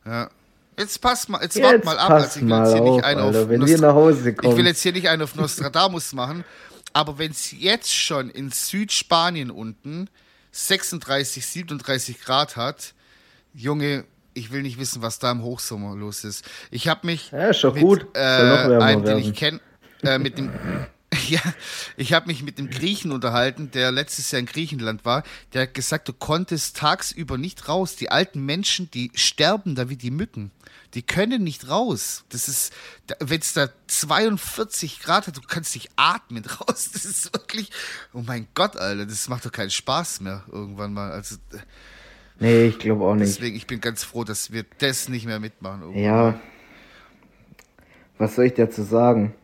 [0.05, 0.31] ja.
[0.79, 3.05] Jetzt pass mal, jetzt, Jetzt wart mal ab, also ich will jetzt hier auf, nicht
[3.07, 5.35] einen Alter, auf wenn wir Nostra- nach Hause Ich will jetzt hier nicht einen auf
[5.35, 6.45] Nostradamus machen,
[6.93, 10.11] aber wenn es jetzt schon in Südspanien unten
[10.53, 12.93] 36, 37 Grad hat,
[13.55, 16.45] Junge, ich will nicht wissen, was da im Hochsommer los ist.
[16.71, 18.07] Ich habe mich Ja, mit gut.
[18.15, 19.19] Äh, einem, den werden.
[19.19, 19.61] ich kenne,
[20.03, 20.51] äh, mit dem
[21.31, 21.41] ja,
[21.97, 25.23] ich habe mich mit dem Griechen unterhalten, der letztes Jahr in Griechenland war.
[25.53, 27.97] Der hat gesagt, du konntest tagsüber nicht raus.
[27.97, 30.51] Die alten Menschen, die sterben da wie die Mücken.
[30.95, 32.25] Die können nicht raus.
[32.31, 32.73] Das ist,
[33.21, 36.91] wenn es da 42 Grad hat, du kannst nicht atmen raus.
[36.93, 37.71] Das ist wirklich,
[38.13, 41.11] oh mein Gott, Alter, das macht doch keinen Spaß mehr irgendwann mal.
[41.13, 41.37] Also
[42.39, 43.29] Nee, ich glaube auch nicht.
[43.29, 45.81] deswegen, ich bin ganz froh, dass wir das nicht mehr mitmachen.
[45.83, 46.39] irgendwann Ja.
[48.19, 49.35] Was soll ich dazu sagen?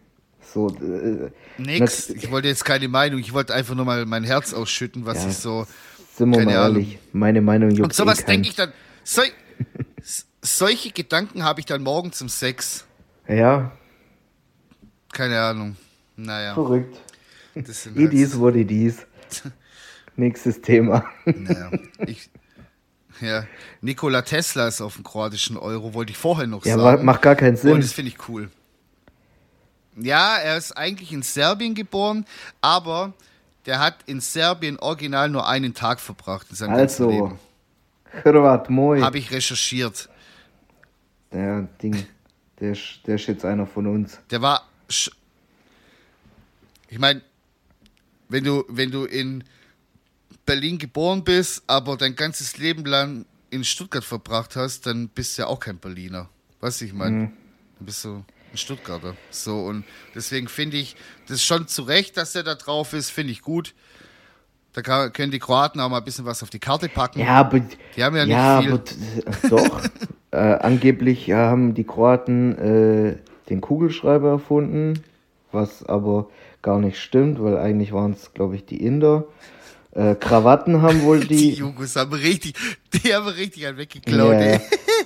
[0.52, 2.10] So, äh, Nix.
[2.10, 3.20] Ich wollte jetzt keine Meinung.
[3.20, 5.30] Ich wollte einfach nur mal mein Herz ausschütten, was Ja.
[5.30, 5.66] ich so.
[6.16, 6.76] sind wir Keine mal Ahnung.
[6.82, 6.98] ehrlich.
[7.12, 8.72] Meine Meinung juckt Und sowas eh denke ich dann.
[9.04, 9.22] So,
[9.98, 12.84] s- solche Gedanken habe ich dann morgen zum Sex.
[13.28, 13.72] Ja,
[15.12, 15.76] Keine Ahnung.
[16.16, 16.54] Naja.
[16.54, 16.98] verrückt.
[17.54, 19.06] Das sind halt, what it is.
[20.16, 21.04] Nächstes Thema.
[21.24, 21.70] naja.
[22.06, 22.28] Ich,
[23.20, 23.46] ja.
[23.80, 26.98] Nikola Tesla ist auf dem kroatischen Euro, wollte ich vorher noch Ja, sagen.
[27.00, 27.72] wa- macht gar keinen Sinn.
[27.72, 28.50] Und das finde ich cool.
[29.96, 32.24] Ja, er ist eigentlich in Serbien geboren,
[32.60, 33.12] aber
[33.66, 37.38] der hat in Serbien original nur einen Tag verbracht in seinem ganzen Also, Leben.
[38.24, 39.00] Hrvat moj.
[39.00, 40.08] Habe ich recherchiert.
[41.32, 42.06] Der Ding,
[42.60, 44.18] der, ist- der ist jetzt einer von uns.
[44.30, 44.66] Der war.
[46.88, 47.22] Ich meine,
[48.28, 49.44] wenn du, wenn du in
[50.44, 55.42] Berlin geboren bist, aber dein ganzes Leben lang in Stuttgart verbracht hast, dann bist du
[55.42, 56.28] ja auch kein Berliner.
[56.60, 57.16] Weißt du, ich meine?
[57.16, 57.32] Mhm.
[57.78, 59.14] Dann bist du ein Stuttgarter.
[59.30, 59.84] So, und
[60.14, 60.96] deswegen finde ich
[61.28, 63.74] das schon zu Recht, dass er da drauf ist, finde ich gut.
[64.74, 67.20] Da kann, können die Kroaten auch mal ein bisschen was auf die Karte packen.
[67.20, 67.60] Ja, aber,
[67.96, 68.72] Die haben ja nicht ja, viel.
[68.72, 68.82] aber
[69.50, 69.80] doch.
[70.30, 73.16] äh, angeblich haben die Kroaten äh,
[73.50, 75.02] den Kugelschreiber erfunden,
[75.50, 76.28] was aber
[76.62, 79.24] gar nicht stimmt, weil eigentlich waren es, glaube ich, die Inder.
[79.94, 81.50] Äh, Krawatten haben wohl Die die.
[81.54, 82.54] Jugos haben richtig,
[82.94, 84.60] die haben richtig einen weggeklaut, Ja, ey.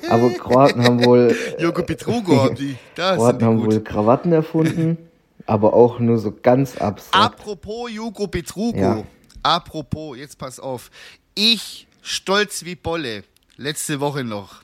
[0.08, 1.34] Aber Kroaten haben wohl.
[1.58, 2.76] Joko Petrugo haben die.
[2.94, 3.66] Da Kroaten die haben gut.
[3.72, 4.98] wohl Krawatten erfunden,
[5.46, 7.14] aber auch nur so ganz abstrakt.
[7.40, 8.78] Apropos Jugo Petrugo.
[8.78, 9.02] Ja.
[9.42, 10.90] Apropos, jetzt pass auf.
[11.34, 13.22] Ich, stolz wie Bolle,
[13.56, 14.62] letzte Woche noch,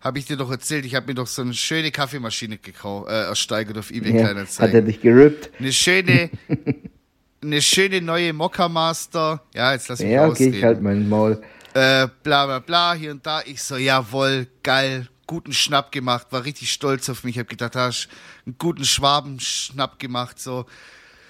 [0.00, 3.24] habe ich dir doch erzählt, ich habe mir doch so eine schöne Kaffeemaschine gekauft, äh,
[3.24, 4.68] ersteigert auf eBay Ja, Kleinanzeigen.
[4.68, 5.50] hat er dich gerippt?
[5.58, 6.30] Eine schöne,
[7.42, 9.42] eine schöne neue Mokka Master.
[9.54, 10.54] Ja, jetzt lass mich Ja, okay, ausreden.
[10.54, 11.40] ich halt mein Maul.
[11.76, 13.42] Äh, bla bla bla, hier und da.
[13.42, 17.38] Ich so, jawohl, geil, guten Schnapp gemacht, war richtig stolz auf mich.
[17.38, 18.08] Hab gedacht, hast
[18.46, 20.64] einen guten Schwabenschnapp gemacht, so.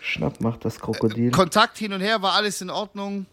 [0.00, 1.32] Schnapp macht das Krokodil.
[1.32, 3.26] Kontakt hin und her war alles in Ordnung.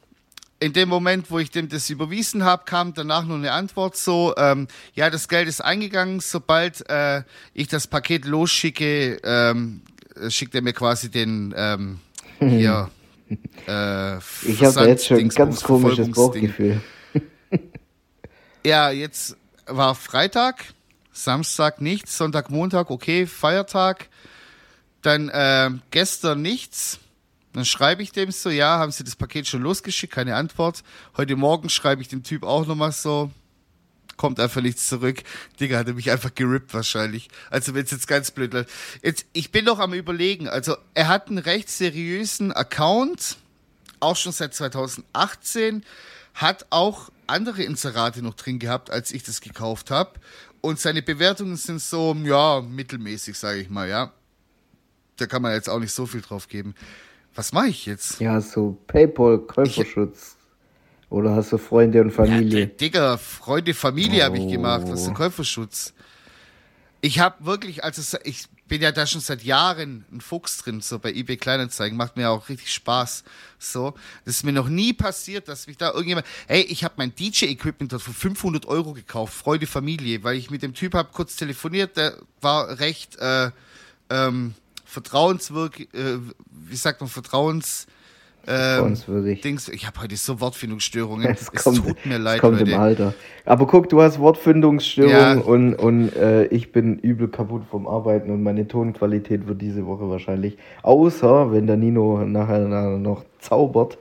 [0.60, 4.34] In dem Moment, wo ich dem das überwiesen habe, kam danach nur eine Antwort so,
[4.38, 7.23] ähm, ja, das Geld ist eingegangen, sobald äh,
[7.54, 9.82] ich das Paket losschicke, ähm,
[10.15, 11.99] äh, schickt er mir quasi den ähm,
[12.39, 12.89] hier
[13.67, 16.12] äh, ich habe da jetzt schon ein ganz komisches.
[16.12, 16.82] Bauchgefühl.
[18.65, 20.63] Ja, jetzt war Freitag,
[21.12, 24.08] Samstag nichts, Sonntag, Montag, okay, Feiertag.
[25.02, 26.99] Dann äh, gestern nichts.
[27.52, 30.13] Dann schreibe ich dem so, ja, haben Sie das Paket schon losgeschickt?
[30.13, 30.84] Keine Antwort.
[31.17, 33.32] Heute Morgen schreibe ich dem Typ auch nochmal so,
[34.15, 35.23] kommt einfach nichts zurück.
[35.60, 37.28] Digga, hat er mich einfach gerippt wahrscheinlich.
[37.49, 38.69] Also wenn es jetzt ganz blöd läuft.
[39.02, 40.47] Jetzt, ich bin noch am überlegen.
[40.47, 43.36] Also er hat einen recht seriösen Account,
[43.99, 45.84] auch schon seit 2018,
[46.34, 50.12] hat auch andere Inserate noch drin gehabt, als ich das gekauft habe.
[50.62, 54.12] Und seine Bewertungen sind so, ja, mittelmäßig, sage ich mal, ja.
[55.18, 56.74] Da kann man jetzt auch nicht so viel drauf geben.
[57.36, 58.20] Was mache ich jetzt?
[58.20, 60.38] Ja, so Paypal-Käuferschutz.
[61.10, 62.68] Oder hast du Freunde und Ja, Familie?
[62.68, 64.84] Digga, Freunde, Familie habe ich gemacht.
[64.88, 65.18] Was ist denn Oh.
[65.18, 65.94] Käuferschutz?
[67.02, 70.98] Ich habe wirklich, also ich bin ja da schon seit Jahren ein Fuchs drin, so
[70.98, 73.24] bei eBay Kleinanzeigen, macht mir auch richtig Spaß.
[73.60, 73.94] So,
[74.26, 77.94] das ist mir noch nie passiert, dass mich da irgendjemand, hey, ich habe mein DJ-Equipment
[77.94, 81.98] dort für 500 Euro gekauft, Freunde, Familie, weil ich mit dem Typ habe kurz telefoniert,
[81.98, 83.52] der war recht äh,
[84.10, 84.56] ähm,
[84.86, 86.18] vertrauenswürdig, äh,
[86.50, 87.86] wie sagt man, vertrauens
[88.48, 88.96] ähm.
[89.42, 91.26] Dings, ich habe heute so Wortfindungsstörungen.
[91.32, 92.72] Es es kommt, tut mir es leid, kommt Leute.
[92.72, 93.14] im Alter.
[93.46, 95.44] Aber guck, du hast Wortfindungsstörungen Ja.
[95.44, 100.10] und, und äh, ich bin übel kaputt vom Arbeiten und meine Tonqualität wird diese Woche
[100.10, 102.60] wahrscheinlich, außer wenn der Nino nachher
[102.98, 103.98] noch zaubert,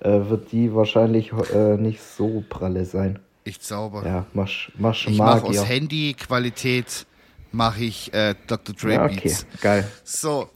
[0.00, 3.18] äh, wird die wahrscheinlich äh, nicht so pralle sein.
[3.44, 4.04] Ich zauber.
[4.04, 5.68] Ja, mach, mach ich mache aus.
[5.68, 7.06] Handy-Qualität
[7.52, 8.74] mache ich äh, Dr.
[8.74, 9.88] Dre Ja, okay, geil.
[10.04, 10.48] So,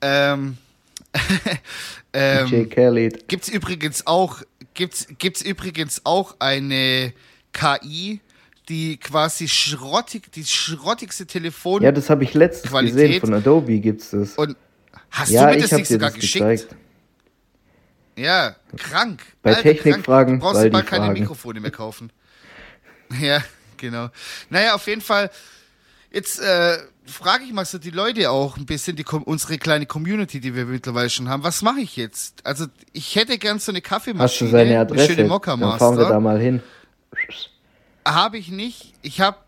[0.00, 0.56] ähm,
[2.18, 3.28] ähm, DJ Khaled.
[3.28, 4.42] gibt's übrigens auch
[4.74, 7.12] gibt's gibt's übrigens auch eine
[7.52, 8.20] KI,
[8.68, 12.96] die quasi schrottig die schrottigste Telefon Ja, das habe ich letztens Qualität.
[12.96, 13.20] gesehen.
[13.20, 14.34] Von Adobe gibt's das.
[14.36, 14.56] und
[15.10, 16.44] hast ja, du mir das nicht sogar das geschickt?
[16.44, 16.76] gezeigt.
[18.16, 19.22] Ja, krank.
[19.42, 20.40] Bei Technikfragen, krank.
[20.40, 21.20] Du brauchst Waldi bald keine Fragen.
[21.20, 22.10] Mikrofone mehr kaufen.
[23.20, 23.42] ja,
[23.76, 24.08] genau.
[24.50, 25.30] Naja, auf jeden Fall.
[26.10, 26.78] Jetzt äh,
[27.08, 30.66] frage ich mal so die Leute auch ein bisschen, die, unsere kleine Community, die wir
[30.66, 31.42] mittlerweile schon haben.
[31.42, 32.44] Was mache ich jetzt?
[32.46, 35.14] Also ich hätte gern so eine Hast du Kaffeemaschine, seine eine Adresse?
[35.14, 36.62] schöne Mokka Dann fahren wir da mal hin.
[38.04, 38.94] Habe ich nicht.
[39.02, 39.38] Ich habe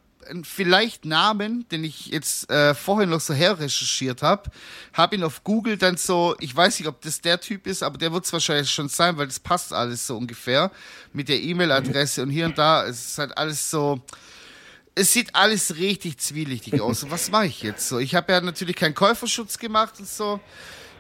[0.45, 4.51] vielleicht Namen, den ich jetzt äh, vorhin noch so herrecherchiert habe,
[4.93, 7.99] habe ihn auf Google dann so, ich weiß nicht, ob das der Typ ist, aber
[7.99, 10.71] der wird es wahrscheinlich schon sein, weil das passt alles so ungefähr
[11.13, 14.01] mit der E-Mail-Adresse und hier und da, es ist halt alles so,
[14.95, 17.03] es sieht alles richtig zwielichtig aus.
[17.03, 17.99] Und was mache ich jetzt so?
[17.99, 20.41] Ich habe ja natürlich keinen Käuferschutz gemacht und so.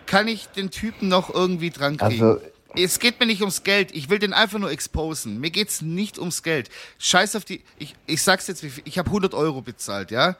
[0.06, 2.22] Kann ich den Typen noch irgendwie dran kriegen?
[2.22, 2.40] Also,
[2.74, 3.94] Es geht mir nicht ums Geld.
[3.94, 5.40] Ich will den einfach nur exposen.
[5.40, 6.70] Mir geht's nicht ums Geld.
[6.98, 7.62] Scheiß auf die.
[7.78, 8.64] Ich, ich sag's jetzt.
[8.84, 10.36] Ich habe 100 Euro bezahlt, ja.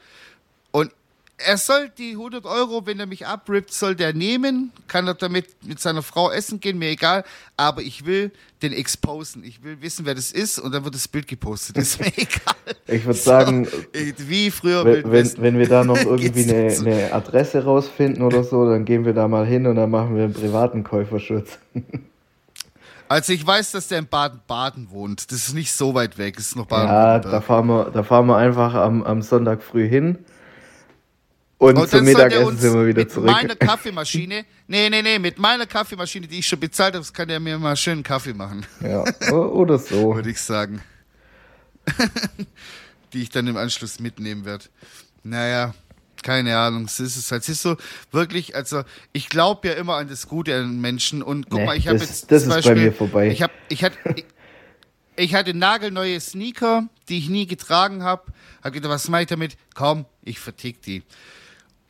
[1.46, 4.72] Er soll die 100 Euro, wenn er mich abrippt, soll der nehmen.
[4.88, 7.24] Kann er damit mit seiner Frau essen gehen, mir egal.
[7.57, 8.31] Aber ich will
[8.62, 9.42] den exposen.
[9.44, 10.59] Ich will wissen, wer das ist.
[10.59, 11.79] Und dann wird das Bild gepostet.
[11.79, 12.55] Ist mir egal.
[12.87, 13.68] ich würde sagen,
[14.18, 18.85] Wie früher wenn, wenn, wir da noch irgendwie eine, eine Adresse rausfinden oder so, dann
[18.85, 21.59] gehen wir da mal hin und dann machen wir einen privaten Käuferschutz.
[23.09, 25.33] Also ich weiß, dass der in Baden-Baden wohnt.
[25.33, 26.37] Das ist nicht so weit weg.
[26.37, 27.33] Das ist noch Ja, Baden-Württemberg.
[27.33, 30.18] da fahren wir, da fahren wir einfach am, am Sonntag früh hin.
[31.61, 33.27] Und, Und zum Mittagessen sind wir wieder mit zurück.
[33.27, 37.38] meiner Kaffeemaschine, nee, nee, nee, mit meiner Kaffeemaschine, die ich schon bezahlt habe, kann der
[37.38, 40.14] mir mal schön Kaffee machen, Ja, oder so.
[40.14, 40.81] würde ich sagen.
[43.12, 44.64] die ich dann im Anschluss mitnehmen werde.
[45.23, 45.75] Naja,
[46.23, 47.44] keine Ahnung, es ist es halt.
[47.44, 47.77] Siehst du,
[48.11, 51.77] wirklich, also ich glaube ja immer an das Gute an Menschen und guck Nee, mal,
[51.77, 53.29] ich habe jetzt das zum ist bei mir vorbei.
[53.29, 54.25] Ich habe, ich hatte, ich,
[55.16, 58.33] ich hatte nagelneue Sneaker, die ich nie getragen habe.
[58.62, 59.59] Hab gedacht, was mache ich damit?
[59.75, 61.03] Komm, ich vertick die.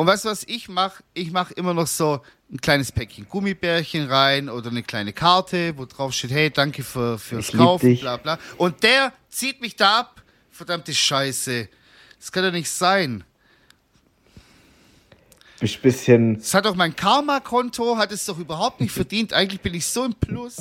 [0.01, 1.05] Und weißt du, was ich mache?
[1.13, 5.85] Ich mache immer noch so ein kleines Päckchen Gummibärchen rein oder eine kleine Karte, wo
[5.85, 8.39] drauf steht, hey, danke für, fürs Ich Kaufen, bla bla.
[8.57, 10.23] Und der zieht mich da ab.
[10.51, 11.69] Verdammte Scheiße.
[12.19, 13.25] Das kann doch nicht sein.
[15.61, 16.39] Ein bisschen.
[16.39, 19.35] Das hat doch mein Karma-Konto, hat es doch überhaupt nicht verdient.
[19.35, 20.57] Eigentlich bin ich so im Plus.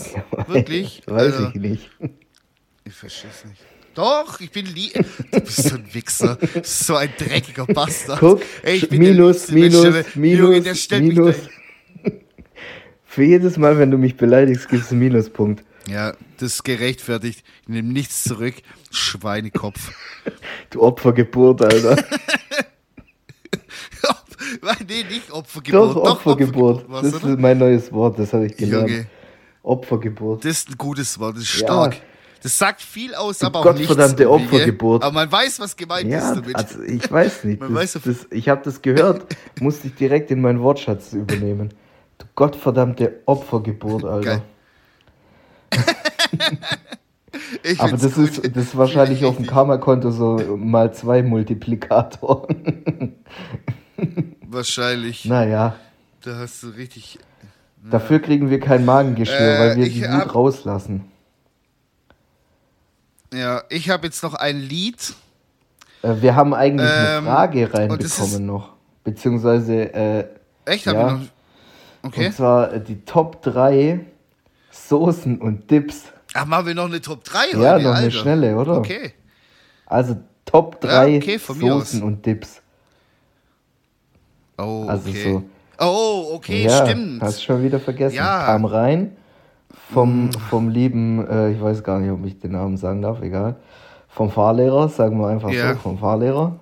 [0.47, 1.01] Wirklich.
[1.05, 1.89] Weiß Also, ich nicht.
[2.83, 3.61] Ich verstehe es nicht.
[3.99, 4.93] Doch, ich bin lieb.
[5.31, 6.37] Du bist so ein Wichser.
[6.63, 8.21] So ein dreckiger Bastard.
[8.21, 11.35] Guck, Ey, Minus, Minus, Mensch, der- Minus, Junge, Minus.
[13.05, 15.65] Für jedes Mal, wenn du mich beleidigst, gibt es einen Minuspunkt.
[15.89, 17.43] Ja, das ist gerechtfertigt.
[17.63, 18.53] Ich nehme nichts zurück.
[18.89, 19.91] Schweinekopf.
[20.69, 21.97] Du Opfergeburt, Alter.
[24.87, 25.95] nee, nicht Opfergeburt.
[25.97, 26.85] Doch, Opfergeburt.
[26.87, 27.33] was, das oder?
[27.33, 28.89] ist mein neues Wort, das habe ich gelernt.
[28.89, 29.07] Junge,
[29.61, 30.45] Opfergeburt.
[30.45, 31.35] das ist ein gutes Wort.
[31.35, 31.91] Das ist Ja.
[32.41, 33.87] Das sagt viel aus, aber auch nichts.
[33.87, 34.29] gottverdammte?
[34.31, 35.03] Opfergeburt.
[35.03, 36.55] Aber man weiß, was gemeint Ja, ist damit.
[36.55, 37.59] also ich weiß nicht.
[37.59, 39.25] Man Das, weiß das, ich habe das gehört,
[39.59, 41.73] musste ich direkt in meinen Wortschatz übernehmen.
[42.17, 44.41] Du gottverdammte Opfergeburt, Alter.
[47.77, 48.29] Aber das gut.
[48.29, 49.45] ist, das ist wahrscheinlich auf dem.
[49.45, 52.47] Karma-Konto so mal zwei Multiplikator.
[54.41, 55.25] Wahrscheinlich.
[55.25, 55.75] naja,
[56.21, 57.19] Da hast du richtig.
[57.83, 61.05] dafür kriegen wir kein Magengeschwür, Äh, weil wir die Wut rauslassen.
[63.33, 65.13] Ja, ich habe jetzt noch ein Lied.
[66.01, 68.73] Äh, wir haben eigentlich eine Ähm, Frage und das reinbekommen noch.
[69.03, 70.25] Beziehungsweise, äh,
[70.65, 70.85] Echt?
[70.85, 71.13] Ja.
[71.13, 71.21] Noch.
[72.01, 72.27] Okay.
[72.27, 73.99] und zwar äh, die Top 3
[74.71, 76.03] Soßen und Dips.
[76.33, 77.57] Ach, machen wir noch eine Top 3 heute?
[77.59, 78.11] Ja, noch eine Alter.
[78.11, 78.77] schnelle, oder?
[78.77, 79.13] Okay.
[79.85, 80.15] Also
[80.45, 82.61] Top Ja, 3 okay, von mir Soßen und Dips.
[84.57, 85.33] Oh, Also okay.
[85.33, 85.43] so.
[85.85, 87.21] Oh, okay, ja, stimmt.
[87.21, 88.15] hast schon wieder vergessen.
[88.15, 88.45] Ja.
[88.45, 89.15] Kam rein
[89.91, 93.55] vom, vom lieben, äh, ich weiß gar nicht, ob ich den Namen sagen darf, egal.
[94.07, 95.73] Vom Fahrlehrer, sagen wir einfach Ja.
[95.73, 96.59] so, vom Fahrlehrer.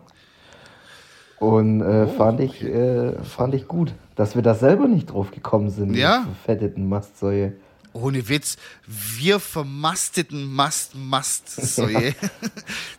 [1.39, 5.31] Und äh, Oh, fand, ich, äh, fand ich gut, dass wir da selber nicht drauf
[5.31, 6.19] gekommen sind, Ja.
[6.25, 7.53] mit verfetteten Mastsäue.
[7.93, 12.13] Ohne Witz, wir vermasteten Mast, Mast, so je.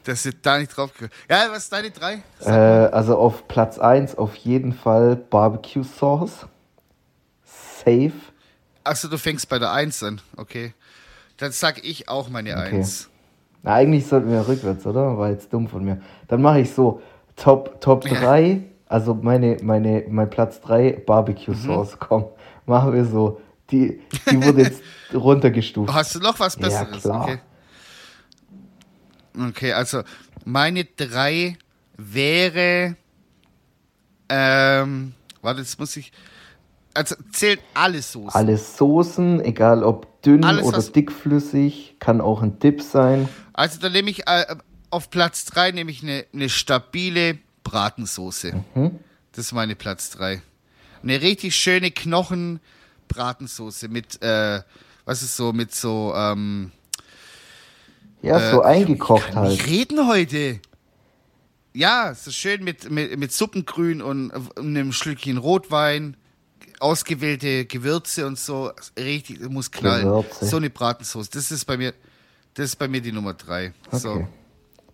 [0.05, 1.13] Das wird da nicht drauf gehört.
[1.31, 2.23] Ja, was ist deine drei?
[2.41, 6.47] Äh, also auf Platz 1 auf jeden Fall Barbecue Sauce.
[7.45, 8.13] Safe.
[8.85, 10.21] Achso, du fängst bei der Eins an.
[10.37, 10.73] Okay.
[11.37, 12.77] Dann sag ich auch meine Okay.
[12.77, 13.09] Eins.
[13.63, 15.19] Na, eigentlich sollten wir rückwärts, oder?
[15.19, 16.01] War jetzt dumm von mir.
[16.29, 17.03] Dann mache ich so
[17.37, 18.19] Top, Top Ja.
[18.21, 21.67] 3, also meine, meine, mein Platz 3 Barbecue Mhm.
[21.67, 21.97] Sauce.
[21.99, 22.25] Komm,
[22.67, 23.41] machen wir so.
[23.71, 24.83] Die, die wurde jetzt
[25.15, 25.93] runtergestuft.
[25.93, 27.03] Hast du noch was Ja, Besseres?
[27.03, 27.23] klar.
[27.25, 27.39] Okay.
[29.51, 30.03] Okay, also
[30.45, 31.57] meine drei
[31.97, 32.97] wäre.
[34.29, 35.13] Ähm,
[35.43, 36.13] warte, jetzt muss ich.
[36.95, 38.31] Also zählt alle Soßen.
[38.31, 43.29] Alle Soßen, egal ob dünn Alles, oder dickflüssig, kann auch ein Dip sein.
[43.53, 44.57] Also da nehme ich äh,
[44.91, 48.65] auf Platz 3 nehme ich eine, eine stabile Bratensoße.
[48.75, 48.99] Mhm.
[49.33, 50.43] Das ist meine Platz 3.
[51.03, 52.61] Eine richtig schöne Knochen
[53.09, 54.61] Bratensoße mit äh,
[55.05, 56.71] was ist so mit so ähm,
[58.21, 59.71] Ja, so äh, eingekocht ich kann nicht halt.
[59.71, 60.61] reden heute.
[61.73, 66.17] Ja, so schön mit, mit, mit Suppengrün und einem Schlückchen Rotwein,
[66.81, 68.71] ausgewählte Gewürze und so.
[68.99, 70.05] Richtig, muss knallen.
[70.05, 70.45] Gewürze.
[70.47, 71.31] So eine Bratensauce.
[71.31, 71.95] Das ist bei mir,
[72.55, 73.73] das ist bei mir die Nummer drei.
[73.93, 74.11] So.
[74.13, 74.27] Okay.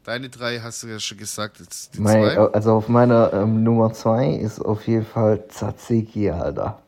[0.04, 1.60] Deine drei hast du ja schon gesagt.
[1.60, 2.36] Jetzt die Mein, zwei.
[2.52, 6.82] also auf meiner ähm, Nummer 2 ist auf jeden Fall Tzatziki, Alter.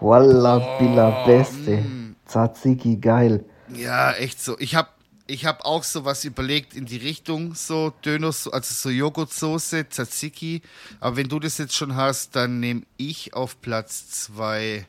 [0.00, 1.76] Walla, Billa, Beste.
[1.76, 2.16] mm.
[2.26, 3.44] Tzatziki, geil.
[3.74, 4.58] Ja, echt so.
[4.58, 4.88] Ich habe
[5.26, 10.60] ich hab auch so was überlegt in die Richtung, so Döner, also so Joghurtsoße, Tzatziki.
[11.00, 14.86] Aber wenn du das jetzt schon hast, dann nehme ich auf Platz zwei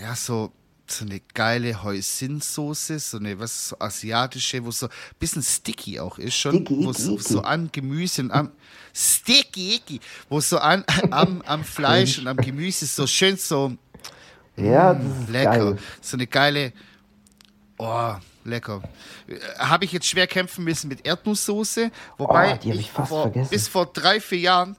[0.00, 0.52] ja, so,
[0.88, 6.18] so eine geile Hoisin-Soße, so eine, was, so asiatische, wo so ein bisschen sticky auch
[6.18, 6.56] ist schon.
[6.66, 8.50] Sticky, wo so, so an Gemüse und am,
[8.92, 13.72] sticky, icky, wo so an, am, am Fleisch und am Gemüse so schön so,
[14.56, 15.50] Ja, ist Lecker.
[15.74, 15.78] geil.
[16.00, 16.72] So eine geile.
[17.78, 18.82] Oh, lecker.
[19.58, 21.90] Habe ich jetzt schwer kämpfen müssen mit Erdnusssoße.
[22.18, 24.76] Wobei Oh, ich fast vor, bis vor drei, vier Jahren,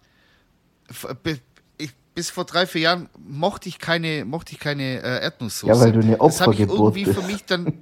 [1.77, 5.73] ich, bis vor drei, vier Jahren mochte ich keine, mochte ich keine äh, Erdnusssoße.
[5.73, 7.27] Ja, weil du eine Das habe ich Opfergeburt irgendwie für bist.
[7.27, 7.73] mich dann.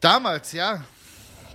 [0.00, 0.84] damals, ja.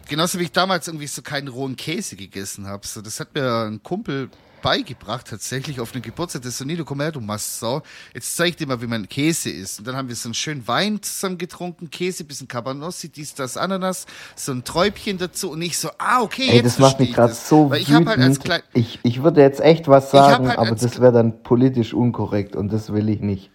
[0.09, 2.85] Genauso wie ich damals irgendwie so keinen rohen Käse gegessen habe.
[2.85, 4.29] So, das hat mir ein Kumpel
[4.63, 6.41] beigebracht, tatsächlich auf einem Geburtstag.
[6.41, 7.83] Das so, nee, du komm her, du Mastsau.
[8.15, 9.79] Jetzt zeig ich dir mal, wie man Käse isst.
[9.79, 13.57] Und dann haben wir so einen schönen Wein zusammen getrunken, Käse, bisschen Cabanossi, dies, das,
[13.57, 15.51] Ananas, so ein Träubchen dazu.
[15.51, 17.91] Und ich so, ah, okay, Ey, jetzt das macht mich ich gerade so Weil ich
[17.91, 18.63] habe halt als wütend.
[18.73, 22.55] ich, ich würde jetzt echt was Ich sagen, halt aber das wäre dann politisch unkorrekt
[22.55, 23.51] und das will ich nicht.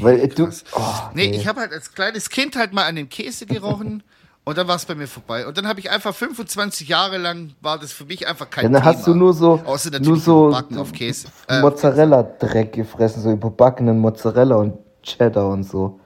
[0.00, 0.48] Weil äh, du.
[0.72, 0.80] Oh,
[1.14, 4.04] Nee, ich habe halt als kleines Kind halt mal an dem Käse gerochen
[4.48, 5.46] und dann war es bei mir vorbei.
[5.46, 8.80] Und dann habe ich einfach 25 Jahre lang, war das für mich einfach kein Dann
[8.80, 8.96] Thema.
[8.96, 11.28] hast du nur so, Außer nur natürlich so Backen auf Käse.
[11.48, 16.00] Äh, Mozzarella-Dreck gefressen, so überbackenen Mozzarella und Cheddar und so.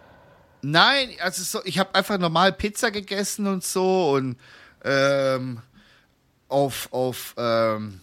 [0.61, 4.36] Nein, also so, ich habe einfach normal Pizza gegessen und so und
[4.84, 5.61] ähm,
[6.49, 8.01] auf, auf ähm,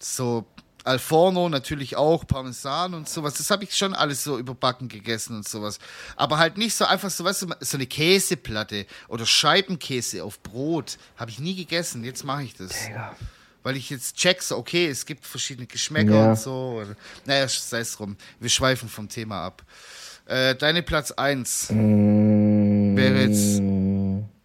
[0.00, 0.46] so,
[0.88, 3.34] Alforno natürlich auch, Parmesan und sowas.
[3.34, 5.78] Das habe ich schon alles so überbacken gegessen und sowas.
[6.16, 10.98] Aber halt nicht so einfach so, weißt du, so eine Käseplatte oder Scheibenkäse auf Brot.
[11.16, 12.02] Habe ich nie gegessen.
[12.04, 12.86] Jetzt mache ich das.
[12.86, 13.14] Digga.
[13.62, 16.30] Weil ich jetzt check, so, okay, es gibt verschiedene Geschmäcker Ja.
[16.30, 16.80] und so.
[16.80, 18.16] Oder, naja, sei es drum.
[18.40, 19.62] Wir schweifen vom Thema ab.
[20.26, 23.60] Äh, deine Platz 1 Mm, wäre jetzt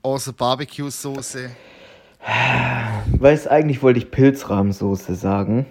[0.02, 1.50] außer Barbecue-Soße.
[3.20, 5.66] Weiß, eigentlich wollte ich Pilzrahmsoße sagen.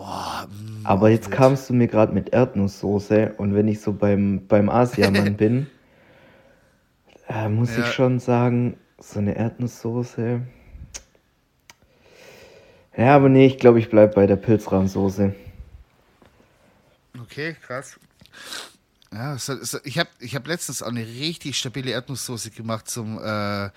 [0.00, 4.46] Boah, mm, Aber jetzt kamst du mir gerade mit Erdnusssoße und wenn ich so beim,
[4.46, 5.66] beim Asiamann bin,
[7.28, 7.80] äh, muss Ja.
[7.80, 10.40] ich schon sagen, so eine Erdnusssoße.
[12.96, 15.34] Ja, aber nee, ich glaube, ich bleib bei der Pilzrahmsoße.
[17.22, 18.00] Okay, krass.
[19.12, 23.18] Ja, es hat- ich habe ich hab letztens auch eine richtig stabile Erdnusssoße gemacht zum,
[23.22, 23.68] äh,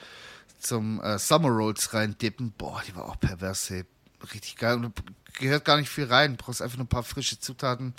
[0.59, 2.53] zum äh, Summer Rolls reindippen.
[2.57, 3.83] Boah, die war auch pervers, ey.
[4.31, 4.91] Richtig geil.
[5.33, 6.37] Gehört gar nicht viel rein.
[6.37, 7.93] Brauchst einfach nur ein paar frische Zutaten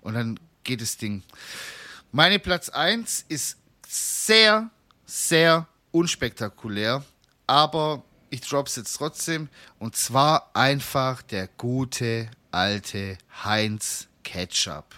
[0.00, 1.22] und dann geht das Ding.
[2.12, 3.58] Meine Platz 1 ist
[3.88, 4.70] sehr,
[5.04, 7.04] sehr unspektakulär,
[7.46, 9.48] aber ich drop's jetzt trotzdem.
[9.78, 14.94] Und zwar einfach der gute alte Heinz Ketchup.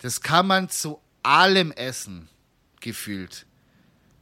[0.00, 2.28] Das kann man zu allem essen,
[2.80, 3.46] gefühlt.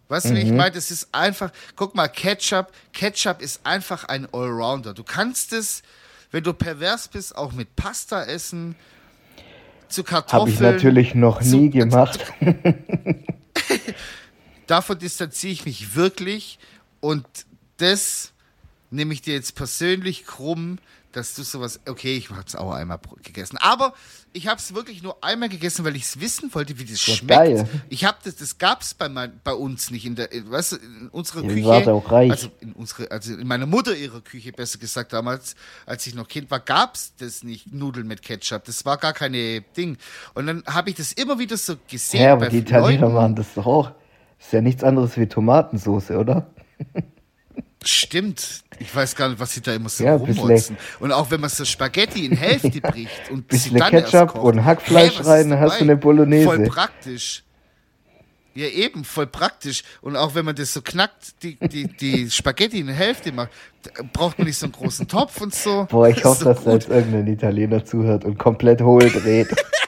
[0.09, 0.71] Weißt du, wie ich meine?
[0.73, 4.95] Das ist einfach, guck mal, Ketchup, Ketchup ist einfach ein Allrounder.
[4.95, 5.83] Du kannst es,
[6.31, 8.77] wenn du pervers bist, auch mit Pasta essen,
[9.89, 10.41] zu Kartoffeln.
[10.43, 12.21] Habe ich natürlich noch zu- nie gemacht.
[14.67, 16.59] davon distanziere ich mich wirklich
[17.01, 17.27] und
[17.79, 18.33] das
[18.91, 20.79] nehme ich dir jetzt persönlich krumm,
[21.17, 23.95] dass du sowas, okay, ich habe es auch einmal gegessen, aber
[24.35, 27.14] ich habe es wirklich nur einmal gegessen, weil ich es wissen wollte, wie das Ja,
[27.14, 27.41] schmeckt.
[27.41, 27.69] geil.
[27.89, 30.77] Ich habe das, das gab es bei, mein, bei uns nicht in der, weißt du,
[30.77, 31.49] in unserer Ja,
[31.81, 31.93] Küche.
[31.95, 32.31] auch reich.
[32.31, 35.57] Also in unsere, also in meiner Mutter ihrer Küche, besser gesagt damals,
[35.87, 38.64] als ich noch Kind war, gab es das nicht, Nudeln mit Ketchup.
[38.64, 39.97] Das war gar keine Ding.
[40.35, 42.21] Und dann habe ich das immer wieder so gesehen.
[42.23, 43.14] Ja, aber die Italiener Leuten.
[43.14, 43.93] machen das doch auch.
[44.39, 46.47] Ist ja nichts anderes wie Tomatensoße, oder?
[47.87, 48.62] Stimmt.
[48.78, 50.76] Ich weiß gar nicht, was sie da immer so Ja, rummotzen.
[51.01, 54.28] Und auch wenn man so Spaghetti in Hälfte bricht und sie Bisschen dann erst Ketchup
[54.32, 54.45] kocht.
[54.45, 56.45] und Hackfleisch ist rein, dann hast du eine Bolognese.
[56.47, 57.43] Voll praktisch.
[58.55, 59.82] Ja, eben, voll praktisch.
[60.01, 63.51] Und auch wenn man das so knackt, die, die, die Spaghetti in Hälfte macht,
[64.14, 65.87] braucht man nicht so einen großen Topf und so.
[65.91, 69.49] Boah, ich hoffe, ist dass da jetzt irgendein Italiener zuhört und komplett hohl dreht.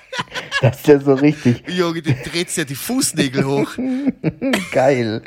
[0.63, 3.71] dass der so richtig Junge, du drehst ja die Fußnägel hoch.
[4.73, 5.23] geil.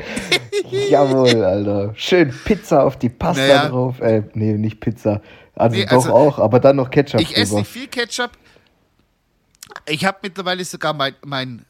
[0.89, 1.93] Jawohl, Alter.
[1.95, 3.69] Schön Pizza auf die Pasta Naja.
[3.69, 3.99] drauf.
[4.01, 5.21] Äh, nee, nicht Pizza.
[5.55, 8.31] Also Nee, doch also, auch, aber dann noch Ketchup Ich esse nicht viel Ketchup.
[9.85, 11.65] Ich habe mittlerweile sogar mein, meinen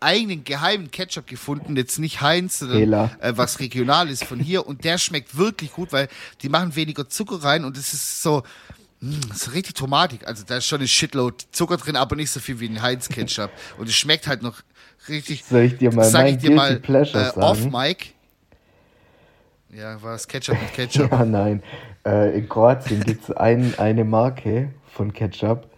[0.00, 4.84] eigenen geheimen Ketchup gefunden, jetzt nicht Heinz, sondern äh, was regional ist von hier und
[4.84, 6.08] der schmeckt wirklich gut, weil
[6.42, 8.42] die machen weniger Zucker rein und es ist so,
[9.00, 10.26] mh, so richtig tomatig.
[10.26, 13.08] Also da ist schon ein Shitload Zucker drin, aber nicht so viel wie ein Heinz
[13.08, 14.62] Ketchup und es schmeckt halt noch
[15.08, 15.44] richtig.
[15.44, 17.64] Soll ich dir mal sag ich dir mal äh, off?
[17.70, 18.06] Mike.
[19.72, 21.10] Ja, war es Ketchup mit Ketchup.
[21.12, 21.62] Ja, nein.
[22.04, 25.68] Äh, in Kroatien gibt es ein, eine Marke von Ketchup.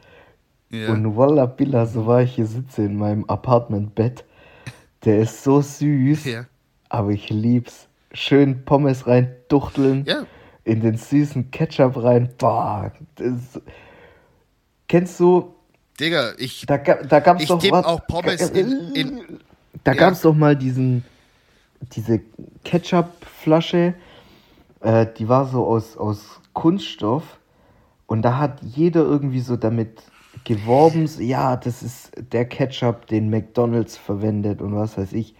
[0.70, 0.88] Ja.
[0.90, 4.24] Und Walla Billa, so war ich hier sitze in meinem Apartmentbett.
[5.04, 6.46] Der ist so süß, Ja.
[6.88, 7.88] aber ich lieb's.
[8.14, 10.24] Schön Pommes rein, duchteln, Ja.
[10.64, 12.30] In den süßen Ketchup rein.
[12.38, 13.60] Boah, das
[14.88, 15.54] kennst du,
[15.98, 19.20] Digga, ich da, da gab's Ich doch was- auch Pommes in- in-
[19.84, 19.98] da ja.
[19.98, 21.04] gab's doch mal diesen,
[21.92, 22.20] diese
[22.64, 23.94] Ketchup-Flasche,
[24.80, 27.38] äh, die war so aus, aus Kunststoff
[28.06, 30.02] und da hat jeder irgendwie so damit
[30.44, 35.34] geworben, so, ja, das ist der Ketchup, den McDonalds verwendet und was weiß ich.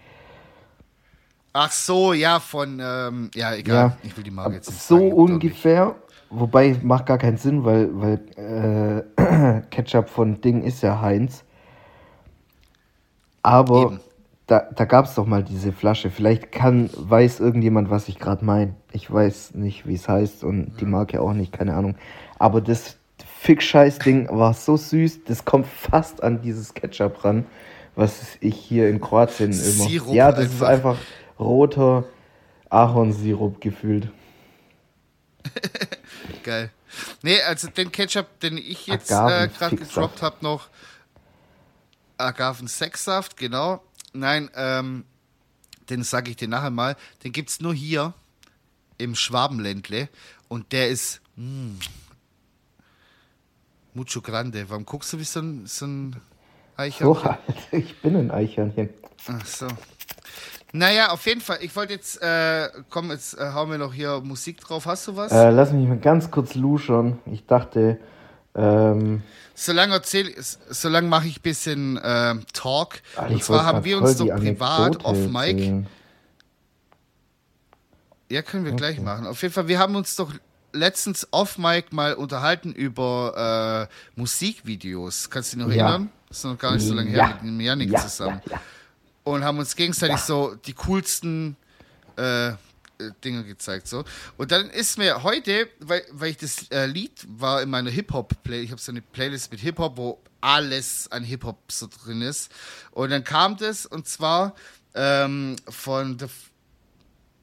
[1.53, 3.75] Ach so, ja, von, ähm, ja, egal.
[3.75, 5.95] Ja, ich will die Marke jetzt nicht so sagen, ungefähr,
[6.31, 11.43] wobei macht gar keinen Sinn, weil, weil äh, Ketchup von Ding ist ja Heinz.
[13.43, 13.99] Aber Eben.
[14.47, 16.09] da, da gab es doch mal diese Flasche.
[16.09, 18.73] Vielleicht kann, weiß irgendjemand, was ich gerade meine.
[18.91, 21.95] Ich weiß nicht, wie es heißt und die Marke auch nicht, keine Ahnung.
[22.39, 22.97] Aber das
[23.41, 27.45] Fick-Scheiß-Ding war so süß, das kommt fast an dieses Ketchup ran,
[27.95, 29.61] was ich hier in Kroatien immer.
[29.61, 30.97] Sirup ja, das ist einfach.
[31.39, 32.05] Roter
[32.69, 34.09] Ahornsirup gefühlt.
[36.43, 36.71] Geil.
[37.21, 40.69] Nee, also den Ketchup, den ich jetzt äh, gerade gedroppt habe noch,
[42.17, 43.83] Agavensexsaft, genau.
[44.13, 45.05] Nein, ähm,
[45.89, 46.95] den sage ich dir nachher mal.
[47.23, 48.13] Den gibt es nur hier
[48.97, 50.09] im Schwabenländle
[50.47, 51.73] und der ist mm,
[53.93, 54.69] mucho grande.
[54.69, 56.15] Warum guckst du wie so ein, so ein
[56.77, 57.23] Eichhörnchen?
[57.23, 57.37] So, Alter,
[57.71, 58.89] ich bin ein Eichhörnchen.
[59.27, 59.67] Ach so.
[60.75, 61.59] Naja, auf jeden Fall.
[61.61, 64.87] Ich wollte jetzt, äh, komm, jetzt äh, hauen wir noch hier Musik drauf.
[64.87, 65.31] Hast du was?
[65.31, 67.19] Äh, lass mich mal ganz kurz luschern.
[67.27, 67.99] Ich dachte,
[68.55, 69.21] Ähm,
[69.55, 70.33] Solange erzähl,
[70.69, 73.01] solange mache ich ein bisschen äh, Talk.
[73.15, 75.85] ah, Und zwar haben wir uns doch privat auf Mike.
[78.29, 79.27] Ja, können wir gleich machen.
[79.27, 80.33] Auf jeden Fall, wir haben uns doch
[80.71, 85.29] letztens off Mike mal unterhalten über äh, Musikvideos.
[85.29, 85.83] Kannst du dich noch Ja.
[85.89, 86.09] erinnern?
[86.29, 87.27] Das ist noch gar nicht so lange Ja.
[87.27, 88.41] her mit dem Janik Ja, zusammen.
[88.47, 88.61] ja, ja.
[89.23, 91.55] Und haben uns gegenseitig so die coolsten
[92.17, 92.53] äh,
[93.03, 93.87] äh, Dinge gezeigt.
[93.87, 94.03] So.
[94.37, 98.61] Und dann ist mir heute, weil, weil ich das äh, Lied war in meiner Hip-Hop-Play,
[98.61, 102.51] ich habe so eine Playlist mit Hip-Hop, wo alles an Hip-Hop so drin ist.
[102.91, 104.55] Und dann kam das und zwar
[104.93, 106.27] ähm, von The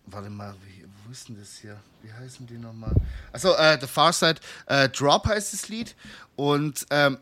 [0.07, 1.79] Warte mal, wie, wo ist denn das hier?
[2.03, 2.93] Wie heißen die nochmal?
[3.33, 5.95] Achso, äh, The Far Side äh, Drop heißt das Lied.
[6.35, 7.19] Und ähm,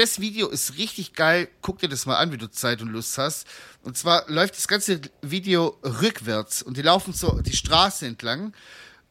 [0.00, 1.48] das Video ist richtig geil.
[1.60, 3.46] Guck dir das mal an, wie du Zeit und Lust hast.
[3.82, 8.54] Und zwar läuft das ganze Video rückwärts und die laufen so die Straße entlang.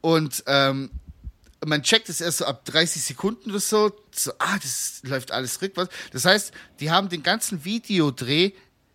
[0.00, 0.90] Und ähm,
[1.64, 3.92] man checkt es erst so ab 30 Sekunden oder so.
[4.10, 5.94] So, ah, das läuft alles rückwärts.
[6.12, 8.52] Das heißt, die haben den ganzen Videodreh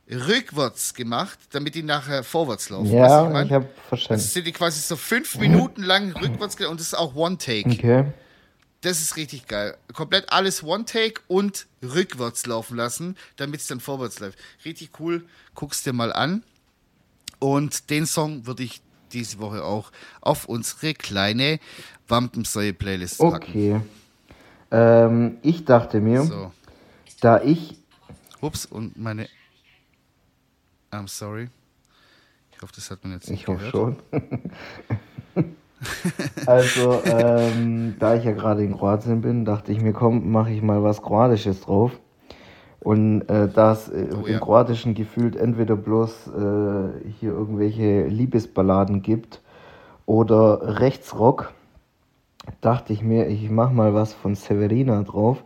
[0.10, 2.92] rückwärts gemacht, damit die nachher vorwärts laufen.
[2.92, 3.48] Ja, mein?
[3.48, 4.24] ich habe Also verstanden.
[4.24, 7.70] sind die quasi so fünf Minuten lang rückwärts gelaufen und das ist auch One-Take.
[7.70, 8.06] Okay.
[8.86, 9.76] Das ist richtig geil.
[9.94, 14.38] Komplett alles One-Take und rückwärts laufen lassen, damit es dann vorwärts läuft.
[14.64, 15.26] Richtig cool.
[15.56, 16.44] Guck's dir mal an.
[17.40, 21.60] Und den Song würde ich diese Woche auch auf unsere kleine
[22.10, 23.50] Wampensäue-Playlist packen.
[23.50, 23.82] Okay.
[24.70, 26.52] Ähm, ich dachte mir, So.
[27.22, 27.78] da ich
[28.40, 29.28] Ups, und meine.
[30.92, 31.50] I'm sorry.
[32.52, 33.98] Ich hoffe, das hat man jetzt nicht Ich hoffe gehört.
[34.14, 35.56] schon.
[36.46, 40.62] also, ähm, da ich ja gerade in Kroatien bin, dachte ich mir, komm, mache ich
[40.62, 41.92] mal was Kroatisches drauf.
[42.80, 44.40] Und äh, da es äh, Oh, im ja.
[44.40, 49.42] Kroatischen gefühlt entweder bloß äh, hier irgendwelche Liebesballaden gibt
[50.06, 51.52] oder Rechtsrock,
[52.62, 55.44] dachte ich mir, ich mache mal was von Severina drauf,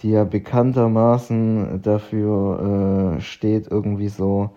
[0.00, 4.50] die ja bekanntermaßen dafür äh, steht, irgendwie so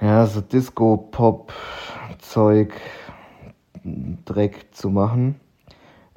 [0.00, 2.74] ja, so Disco-Pop-Zeug,
[4.24, 5.36] Dreck zu machen.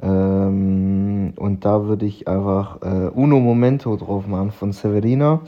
[0.02, 5.42] Ähm, und da würde ich einfach äh, Uno Momento drauf machen von Severina.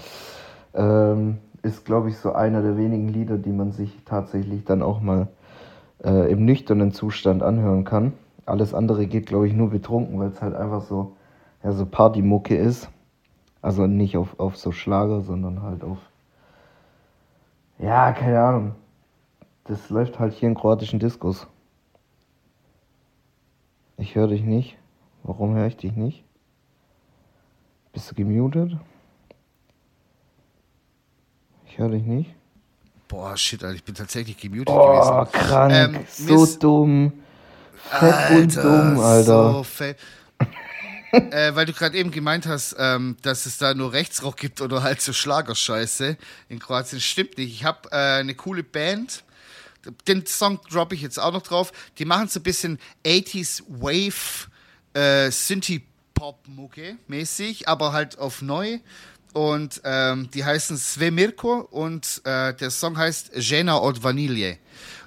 [0.74, 5.02] Ähm, ist, glaube ich, so einer der wenigen Lieder, die man sich tatsächlich dann auch
[5.02, 5.28] mal
[6.04, 8.14] äh, im nüchternen Zustand anhören kann.
[8.46, 11.14] Alles andere geht, glaube ich, nur betrunken, weil es halt einfach so,
[11.64, 12.90] ja, so Partymucke ist.
[13.62, 15.98] Also nicht auf, auf so Schlager, sondern halt auf
[17.80, 18.76] ja, keine Ahnung.
[19.64, 21.48] Das läuft halt hier in kroatischen Diskos.
[24.00, 24.78] Ich höre dich nicht.
[25.24, 26.24] Warum höre ich dich nicht?
[27.92, 28.78] Bist du gemutet?
[31.68, 32.34] Ich höre dich nicht.
[33.08, 34.88] Boah, shit, Alter, ich bin tatsächlich gemutet Oh,
[35.26, 35.32] gewesen.
[35.34, 35.74] krank.
[35.74, 37.14] Ähm, so dumm.
[37.76, 39.52] Fett und dumm, Alter.
[39.54, 39.98] So fett.
[41.12, 44.84] äh, weil du gerade eben gemeint hast, ähm, dass es da nur Rechtsrock gibt oder
[44.84, 46.18] halt so Schlagerscheiße
[46.50, 47.02] in Kroatien.
[47.02, 47.54] Stimmt nicht.
[47.54, 49.24] Ich habe äh, eine coole Band.
[50.08, 51.72] Den Song droppe ich jetzt auch noch drauf.
[51.98, 54.50] Die machen so ein bisschen 80s Wave
[54.94, 58.80] äh, Synthie-Pop-Mucke mäßig, aber halt auf neu.
[59.34, 64.58] Und ähm, die heißen Svemirko und äh, der Song heißt Žena od Vanilje.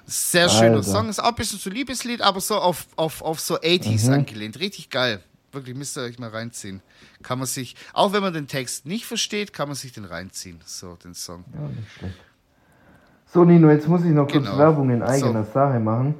[0.05, 0.83] Sehr schöner Alter.
[0.83, 4.13] Song, ist auch ein bisschen so Liebeslied, aber so auf, auf, auf so 80s Mhm.
[4.13, 4.59] angelehnt.
[4.59, 5.21] Richtig geil.
[5.51, 6.81] Wirklich, müsst ihr euch mal reinziehen.
[7.21, 10.59] Kann man sich, auch wenn man den Text nicht versteht, kann man sich den reinziehen.
[10.65, 11.43] So, den Song.
[11.53, 12.15] Ja, nicht schlecht.
[13.33, 14.59] So, Nino, jetzt muss ich noch kurz Genau.
[14.59, 16.13] Werbung in eigener Sache machen.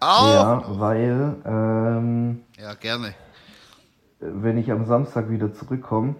[0.00, 0.32] Auch!
[0.32, 3.12] Ja, weil, ähm, Ja, gerne.
[4.18, 6.14] wenn ich am Samstag wieder zurückkomme,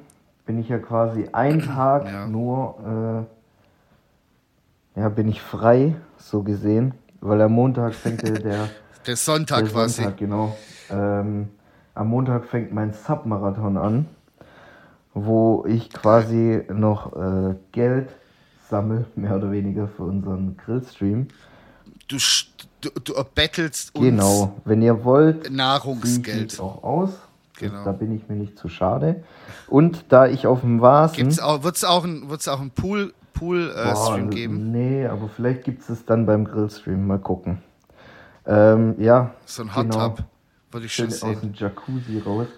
[0.45, 2.27] bin ich ja quasi einen Tag Ja.
[2.27, 3.27] nur,
[4.95, 6.93] äh, ja, bin ich frei, so gesehen,
[7.23, 8.69] weil am Montag fängt der, der,
[9.07, 10.03] Der Sonntag der quasi.
[10.03, 10.55] Sonntag, genau,
[10.91, 11.49] ähm,
[11.95, 14.09] am Montag fängt mein Submarathon an,
[15.15, 18.11] wo ich quasi noch äh, Geld
[18.69, 21.29] sammle, mehr oder weniger für unseren Grillstream.
[22.09, 22.17] Du,
[22.81, 26.53] du, du erbettelst uns Genau, wenn ihr wollt, ich Nahrungsgeld.
[26.53, 27.11] mich auch aus.
[27.59, 27.85] Genau.
[27.85, 29.25] Da bin ich mir nicht zu schade.
[29.67, 31.17] Und da ich auf dem Vasen.
[31.17, 34.73] Gibt's auch, wird's auch ein, wird's auch ein Pool, Pool äh, Boah, Stream geben?
[34.73, 37.07] Nee, aber vielleicht gibt es es dann beim Grillstream.
[37.07, 37.59] Mal gucken.
[38.47, 39.31] Ähm, ja.
[39.47, 40.09] So ein Hot genau.
[40.09, 40.25] Tub.
[40.71, 41.41] Würde ich Schön aus sehen.
[41.41, 42.49] dem Jacuzzi raus.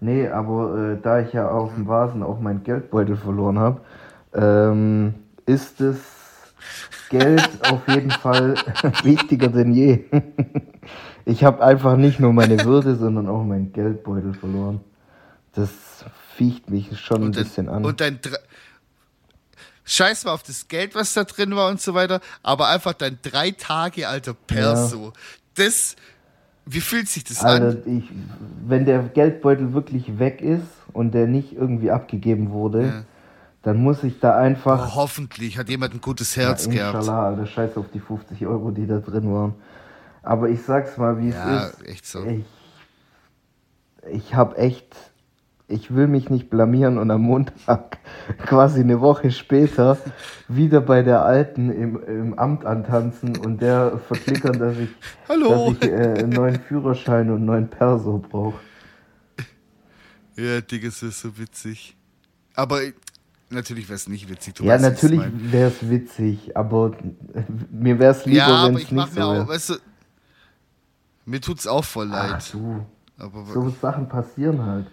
[0.00, 3.80] Nee, aber äh, da ich ja auf dem Vasen auch meinen Geldbeutel verloren habe,
[4.34, 5.14] ähm,
[5.48, 5.96] ist das
[7.10, 8.54] Geld auf jeden Fall
[9.02, 10.04] wichtiger denn je.
[11.24, 14.80] ich habe einfach nicht nur meine Würde, sondern auch meinen Geldbeutel verloren.
[15.54, 15.70] Das
[16.36, 17.84] ficht mich schon ein Und bisschen dein, an.
[17.84, 18.18] und dein
[19.84, 23.18] Scheiß mal auf das Geld, was da drin war und so weiter, aber einfach dein
[23.22, 25.14] drei Tage alter Perso.
[25.54, 25.96] Das
[26.66, 27.82] Wie fühlt sich das Alter, an?
[27.86, 28.04] ich,
[28.66, 33.04] wenn der Geldbeutel wirklich weg ist und der nicht irgendwie abgegeben wurde, Ja.
[33.68, 34.92] Dann muss ich da einfach.
[34.92, 36.94] Oh, hoffentlich hat jemand ein gutes Ja, Herz gehabt.
[36.96, 39.54] Inshallah, Alter, scheiß auf die 50 Euro, die da drin waren.
[40.22, 41.86] Aber ich sag's mal, wie Ja, es ist.
[41.86, 42.24] echt so.
[42.24, 42.44] Ich,
[44.10, 44.96] ich hab echt.
[45.70, 47.98] Ich will mich nicht blamieren und am Montag,
[48.46, 49.98] quasi eine Woche später,
[50.48, 54.88] wieder bei der Alten im, im Amt antanzen und der verklickern, dass ich,
[55.28, 55.74] Hallo.
[55.74, 58.58] dass ich äh, einen neuen Führerschein und einen neuen Perso brauche.
[60.36, 61.96] Ja, Digga, das ist so witzig.
[62.54, 62.80] Aber
[63.50, 64.54] natürlich wäre es nicht witzig.
[64.54, 65.22] Du Ja, weißt, natürlich
[65.52, 66.92] wäre es witzig, aber
[67.70, 69.48] mir wäre es lieber, Ja, aber wenn es nicht mir so auch, wäre.
[69.48, 69.74] weißt du,
[71.26, 72.34] mir tut's auch voll leid.
[72.36, 72.86] Ach du,
[73.18, 74.86] aber so Sachen passieren halt.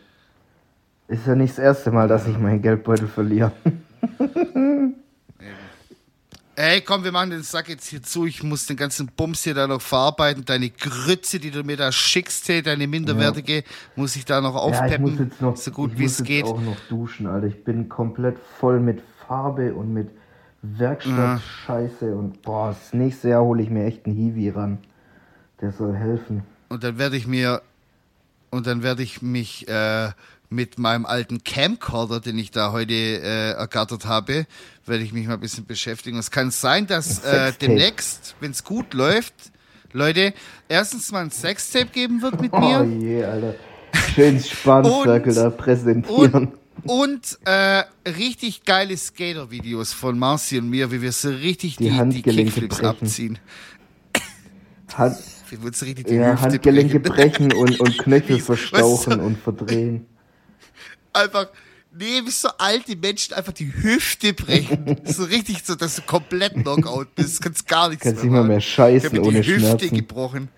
[1.08, 3.51] Ist ja nicht das erste Mal, dass ich meinen Geldbeutel verliere.
[6.58, 8.26] Ey, komm, wir machen den Sack jetzt hier zu.
[8.26, 10.45] Ich muss den ganzen Bums hier da noch verarbeiten.
[10.45, 13.64] Deine Grütze, die du mir da schickst, hey, deine minderwertige,
[13.97, 15.18] muss ich da noch Ja, ich muss aufpeppen.
[15.30, 16.45] jetzt noch, so gut ich wie muss es jetzt geht.
[16.45, 17.47] auch noch duschen, Alter.
[17.47, 20.10] Ich bin komplett voll mit Farbe und mit
[20.62, 24.78] Werkstattscheiße und boah, das nächste Jahr hole ich mir echt einen Hiwi ran.
[25.62, 26.43] Der soll helfen.
[26.70, 27.62] Und dann werde ich mir,
[28.49, 30.10] und dann werde ich mich äh,
[30.50, 34.46] mit meinem alten Camcorder, den ich da heute äh, ergattert habe,
[34.86, 36.18] werde ich mich mal ein bisschen beschäftigen.
[36.18, 39.34] Es kann sein, dass äh, demnächst, wenn es gut läuft,
[39.91, 40.34] Leute,
[40.68, 42.84] erstens mal ein Sextape geben wird mit Oh mir.
[42.84, 43.56] je, Alter.
[44.14, 46.32] Schön Spannzirkel Und- da präsentieren.
[46.34, 51.86] Und, und äh, richtig geile Skater-Videos von Marci und mir, wie wir so richtig Die
[51.86, 52.89] die, die, Handgelenke Kickflips brechen.
[52.89, 53.39] abziehen.
[54.93, 55.18] Hand,
[55.50, 57.50] Wie wir uns richtig die ja, Hüfte Handgelenke brechen.
[57.50, 60.06] brechen und, und Knöchel verstauchen weißt du- und verdrehen.
[61.16, 61.47] Einfach,
[61.91, 64.99] nee, wie so alte Menschen einfach die Hüfte brechen.
[65.05, 67.41] so richtig so, dass du komplett Knockout bist.
[67.41, 68.61] Kannst gar nichts Kannst nicht mal mehr machen.
[68.61, 69.95] scheißen Ich habe mir ohne die Hüfte Schmerzen.
[69.95, 70.49] gebrochen.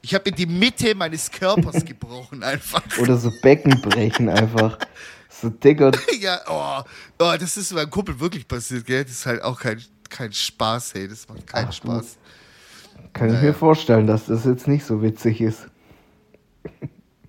[0.00, 2.82] Ich habe in die Mitte meines Körpers gebrochen einfach.
[2.98, 4.78] Oder so Becken brechen einfach.
[5.28, 5.92] So dicker.
[6.20, 6.82] ja, oh,
[7.18, 9.02] oh, das ist meinem Kumpel wirklich passiert, gell?
[9.04, 11.08] Das ist halt auch kein, kein Spaß, hey.
[11.08, 11.88] Das macht keinen Ach, du.
[11.88, 12.16] Spaß.
[13.12, 13.46] Kann ich Naja.
[13.48, 15.66] mir vorstellen, dass das jetzt nicht so witzig ist.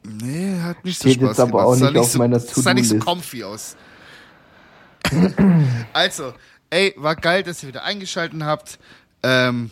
[0.03, 1.65] Nee, hat nicht Steht so Spaß jetzt aber gemacht.
[1.65, 3.75] auch nicht auf so, meiner sah nicht so comfy aus.
[5.93, 6.33] also,
[6.69, 8.79] ey, war geil, dass ihr wieder eingeschaltet habt.
[9.21, 9.71] Ähm,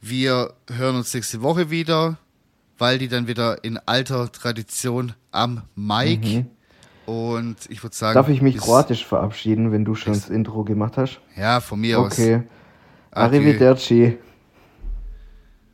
[0.00, 2.18] wir hören uns nächste Woche wieder,
[2.76, 6.44] weil die dann wieder in alter Tradition am Mic.
[7.06, 8.12] Und ich würde sagen.
[8.12, 8.14] Mhm.
[8.14, 11.20] Darf ich mich kroatisch verabschieden, wenn du schon das Intro gemacht hast?
[11.36, 12.12] Ja, von mir aus.
[12.12, 12.42] Okay.
[13.10, 14.18] Arrivederci.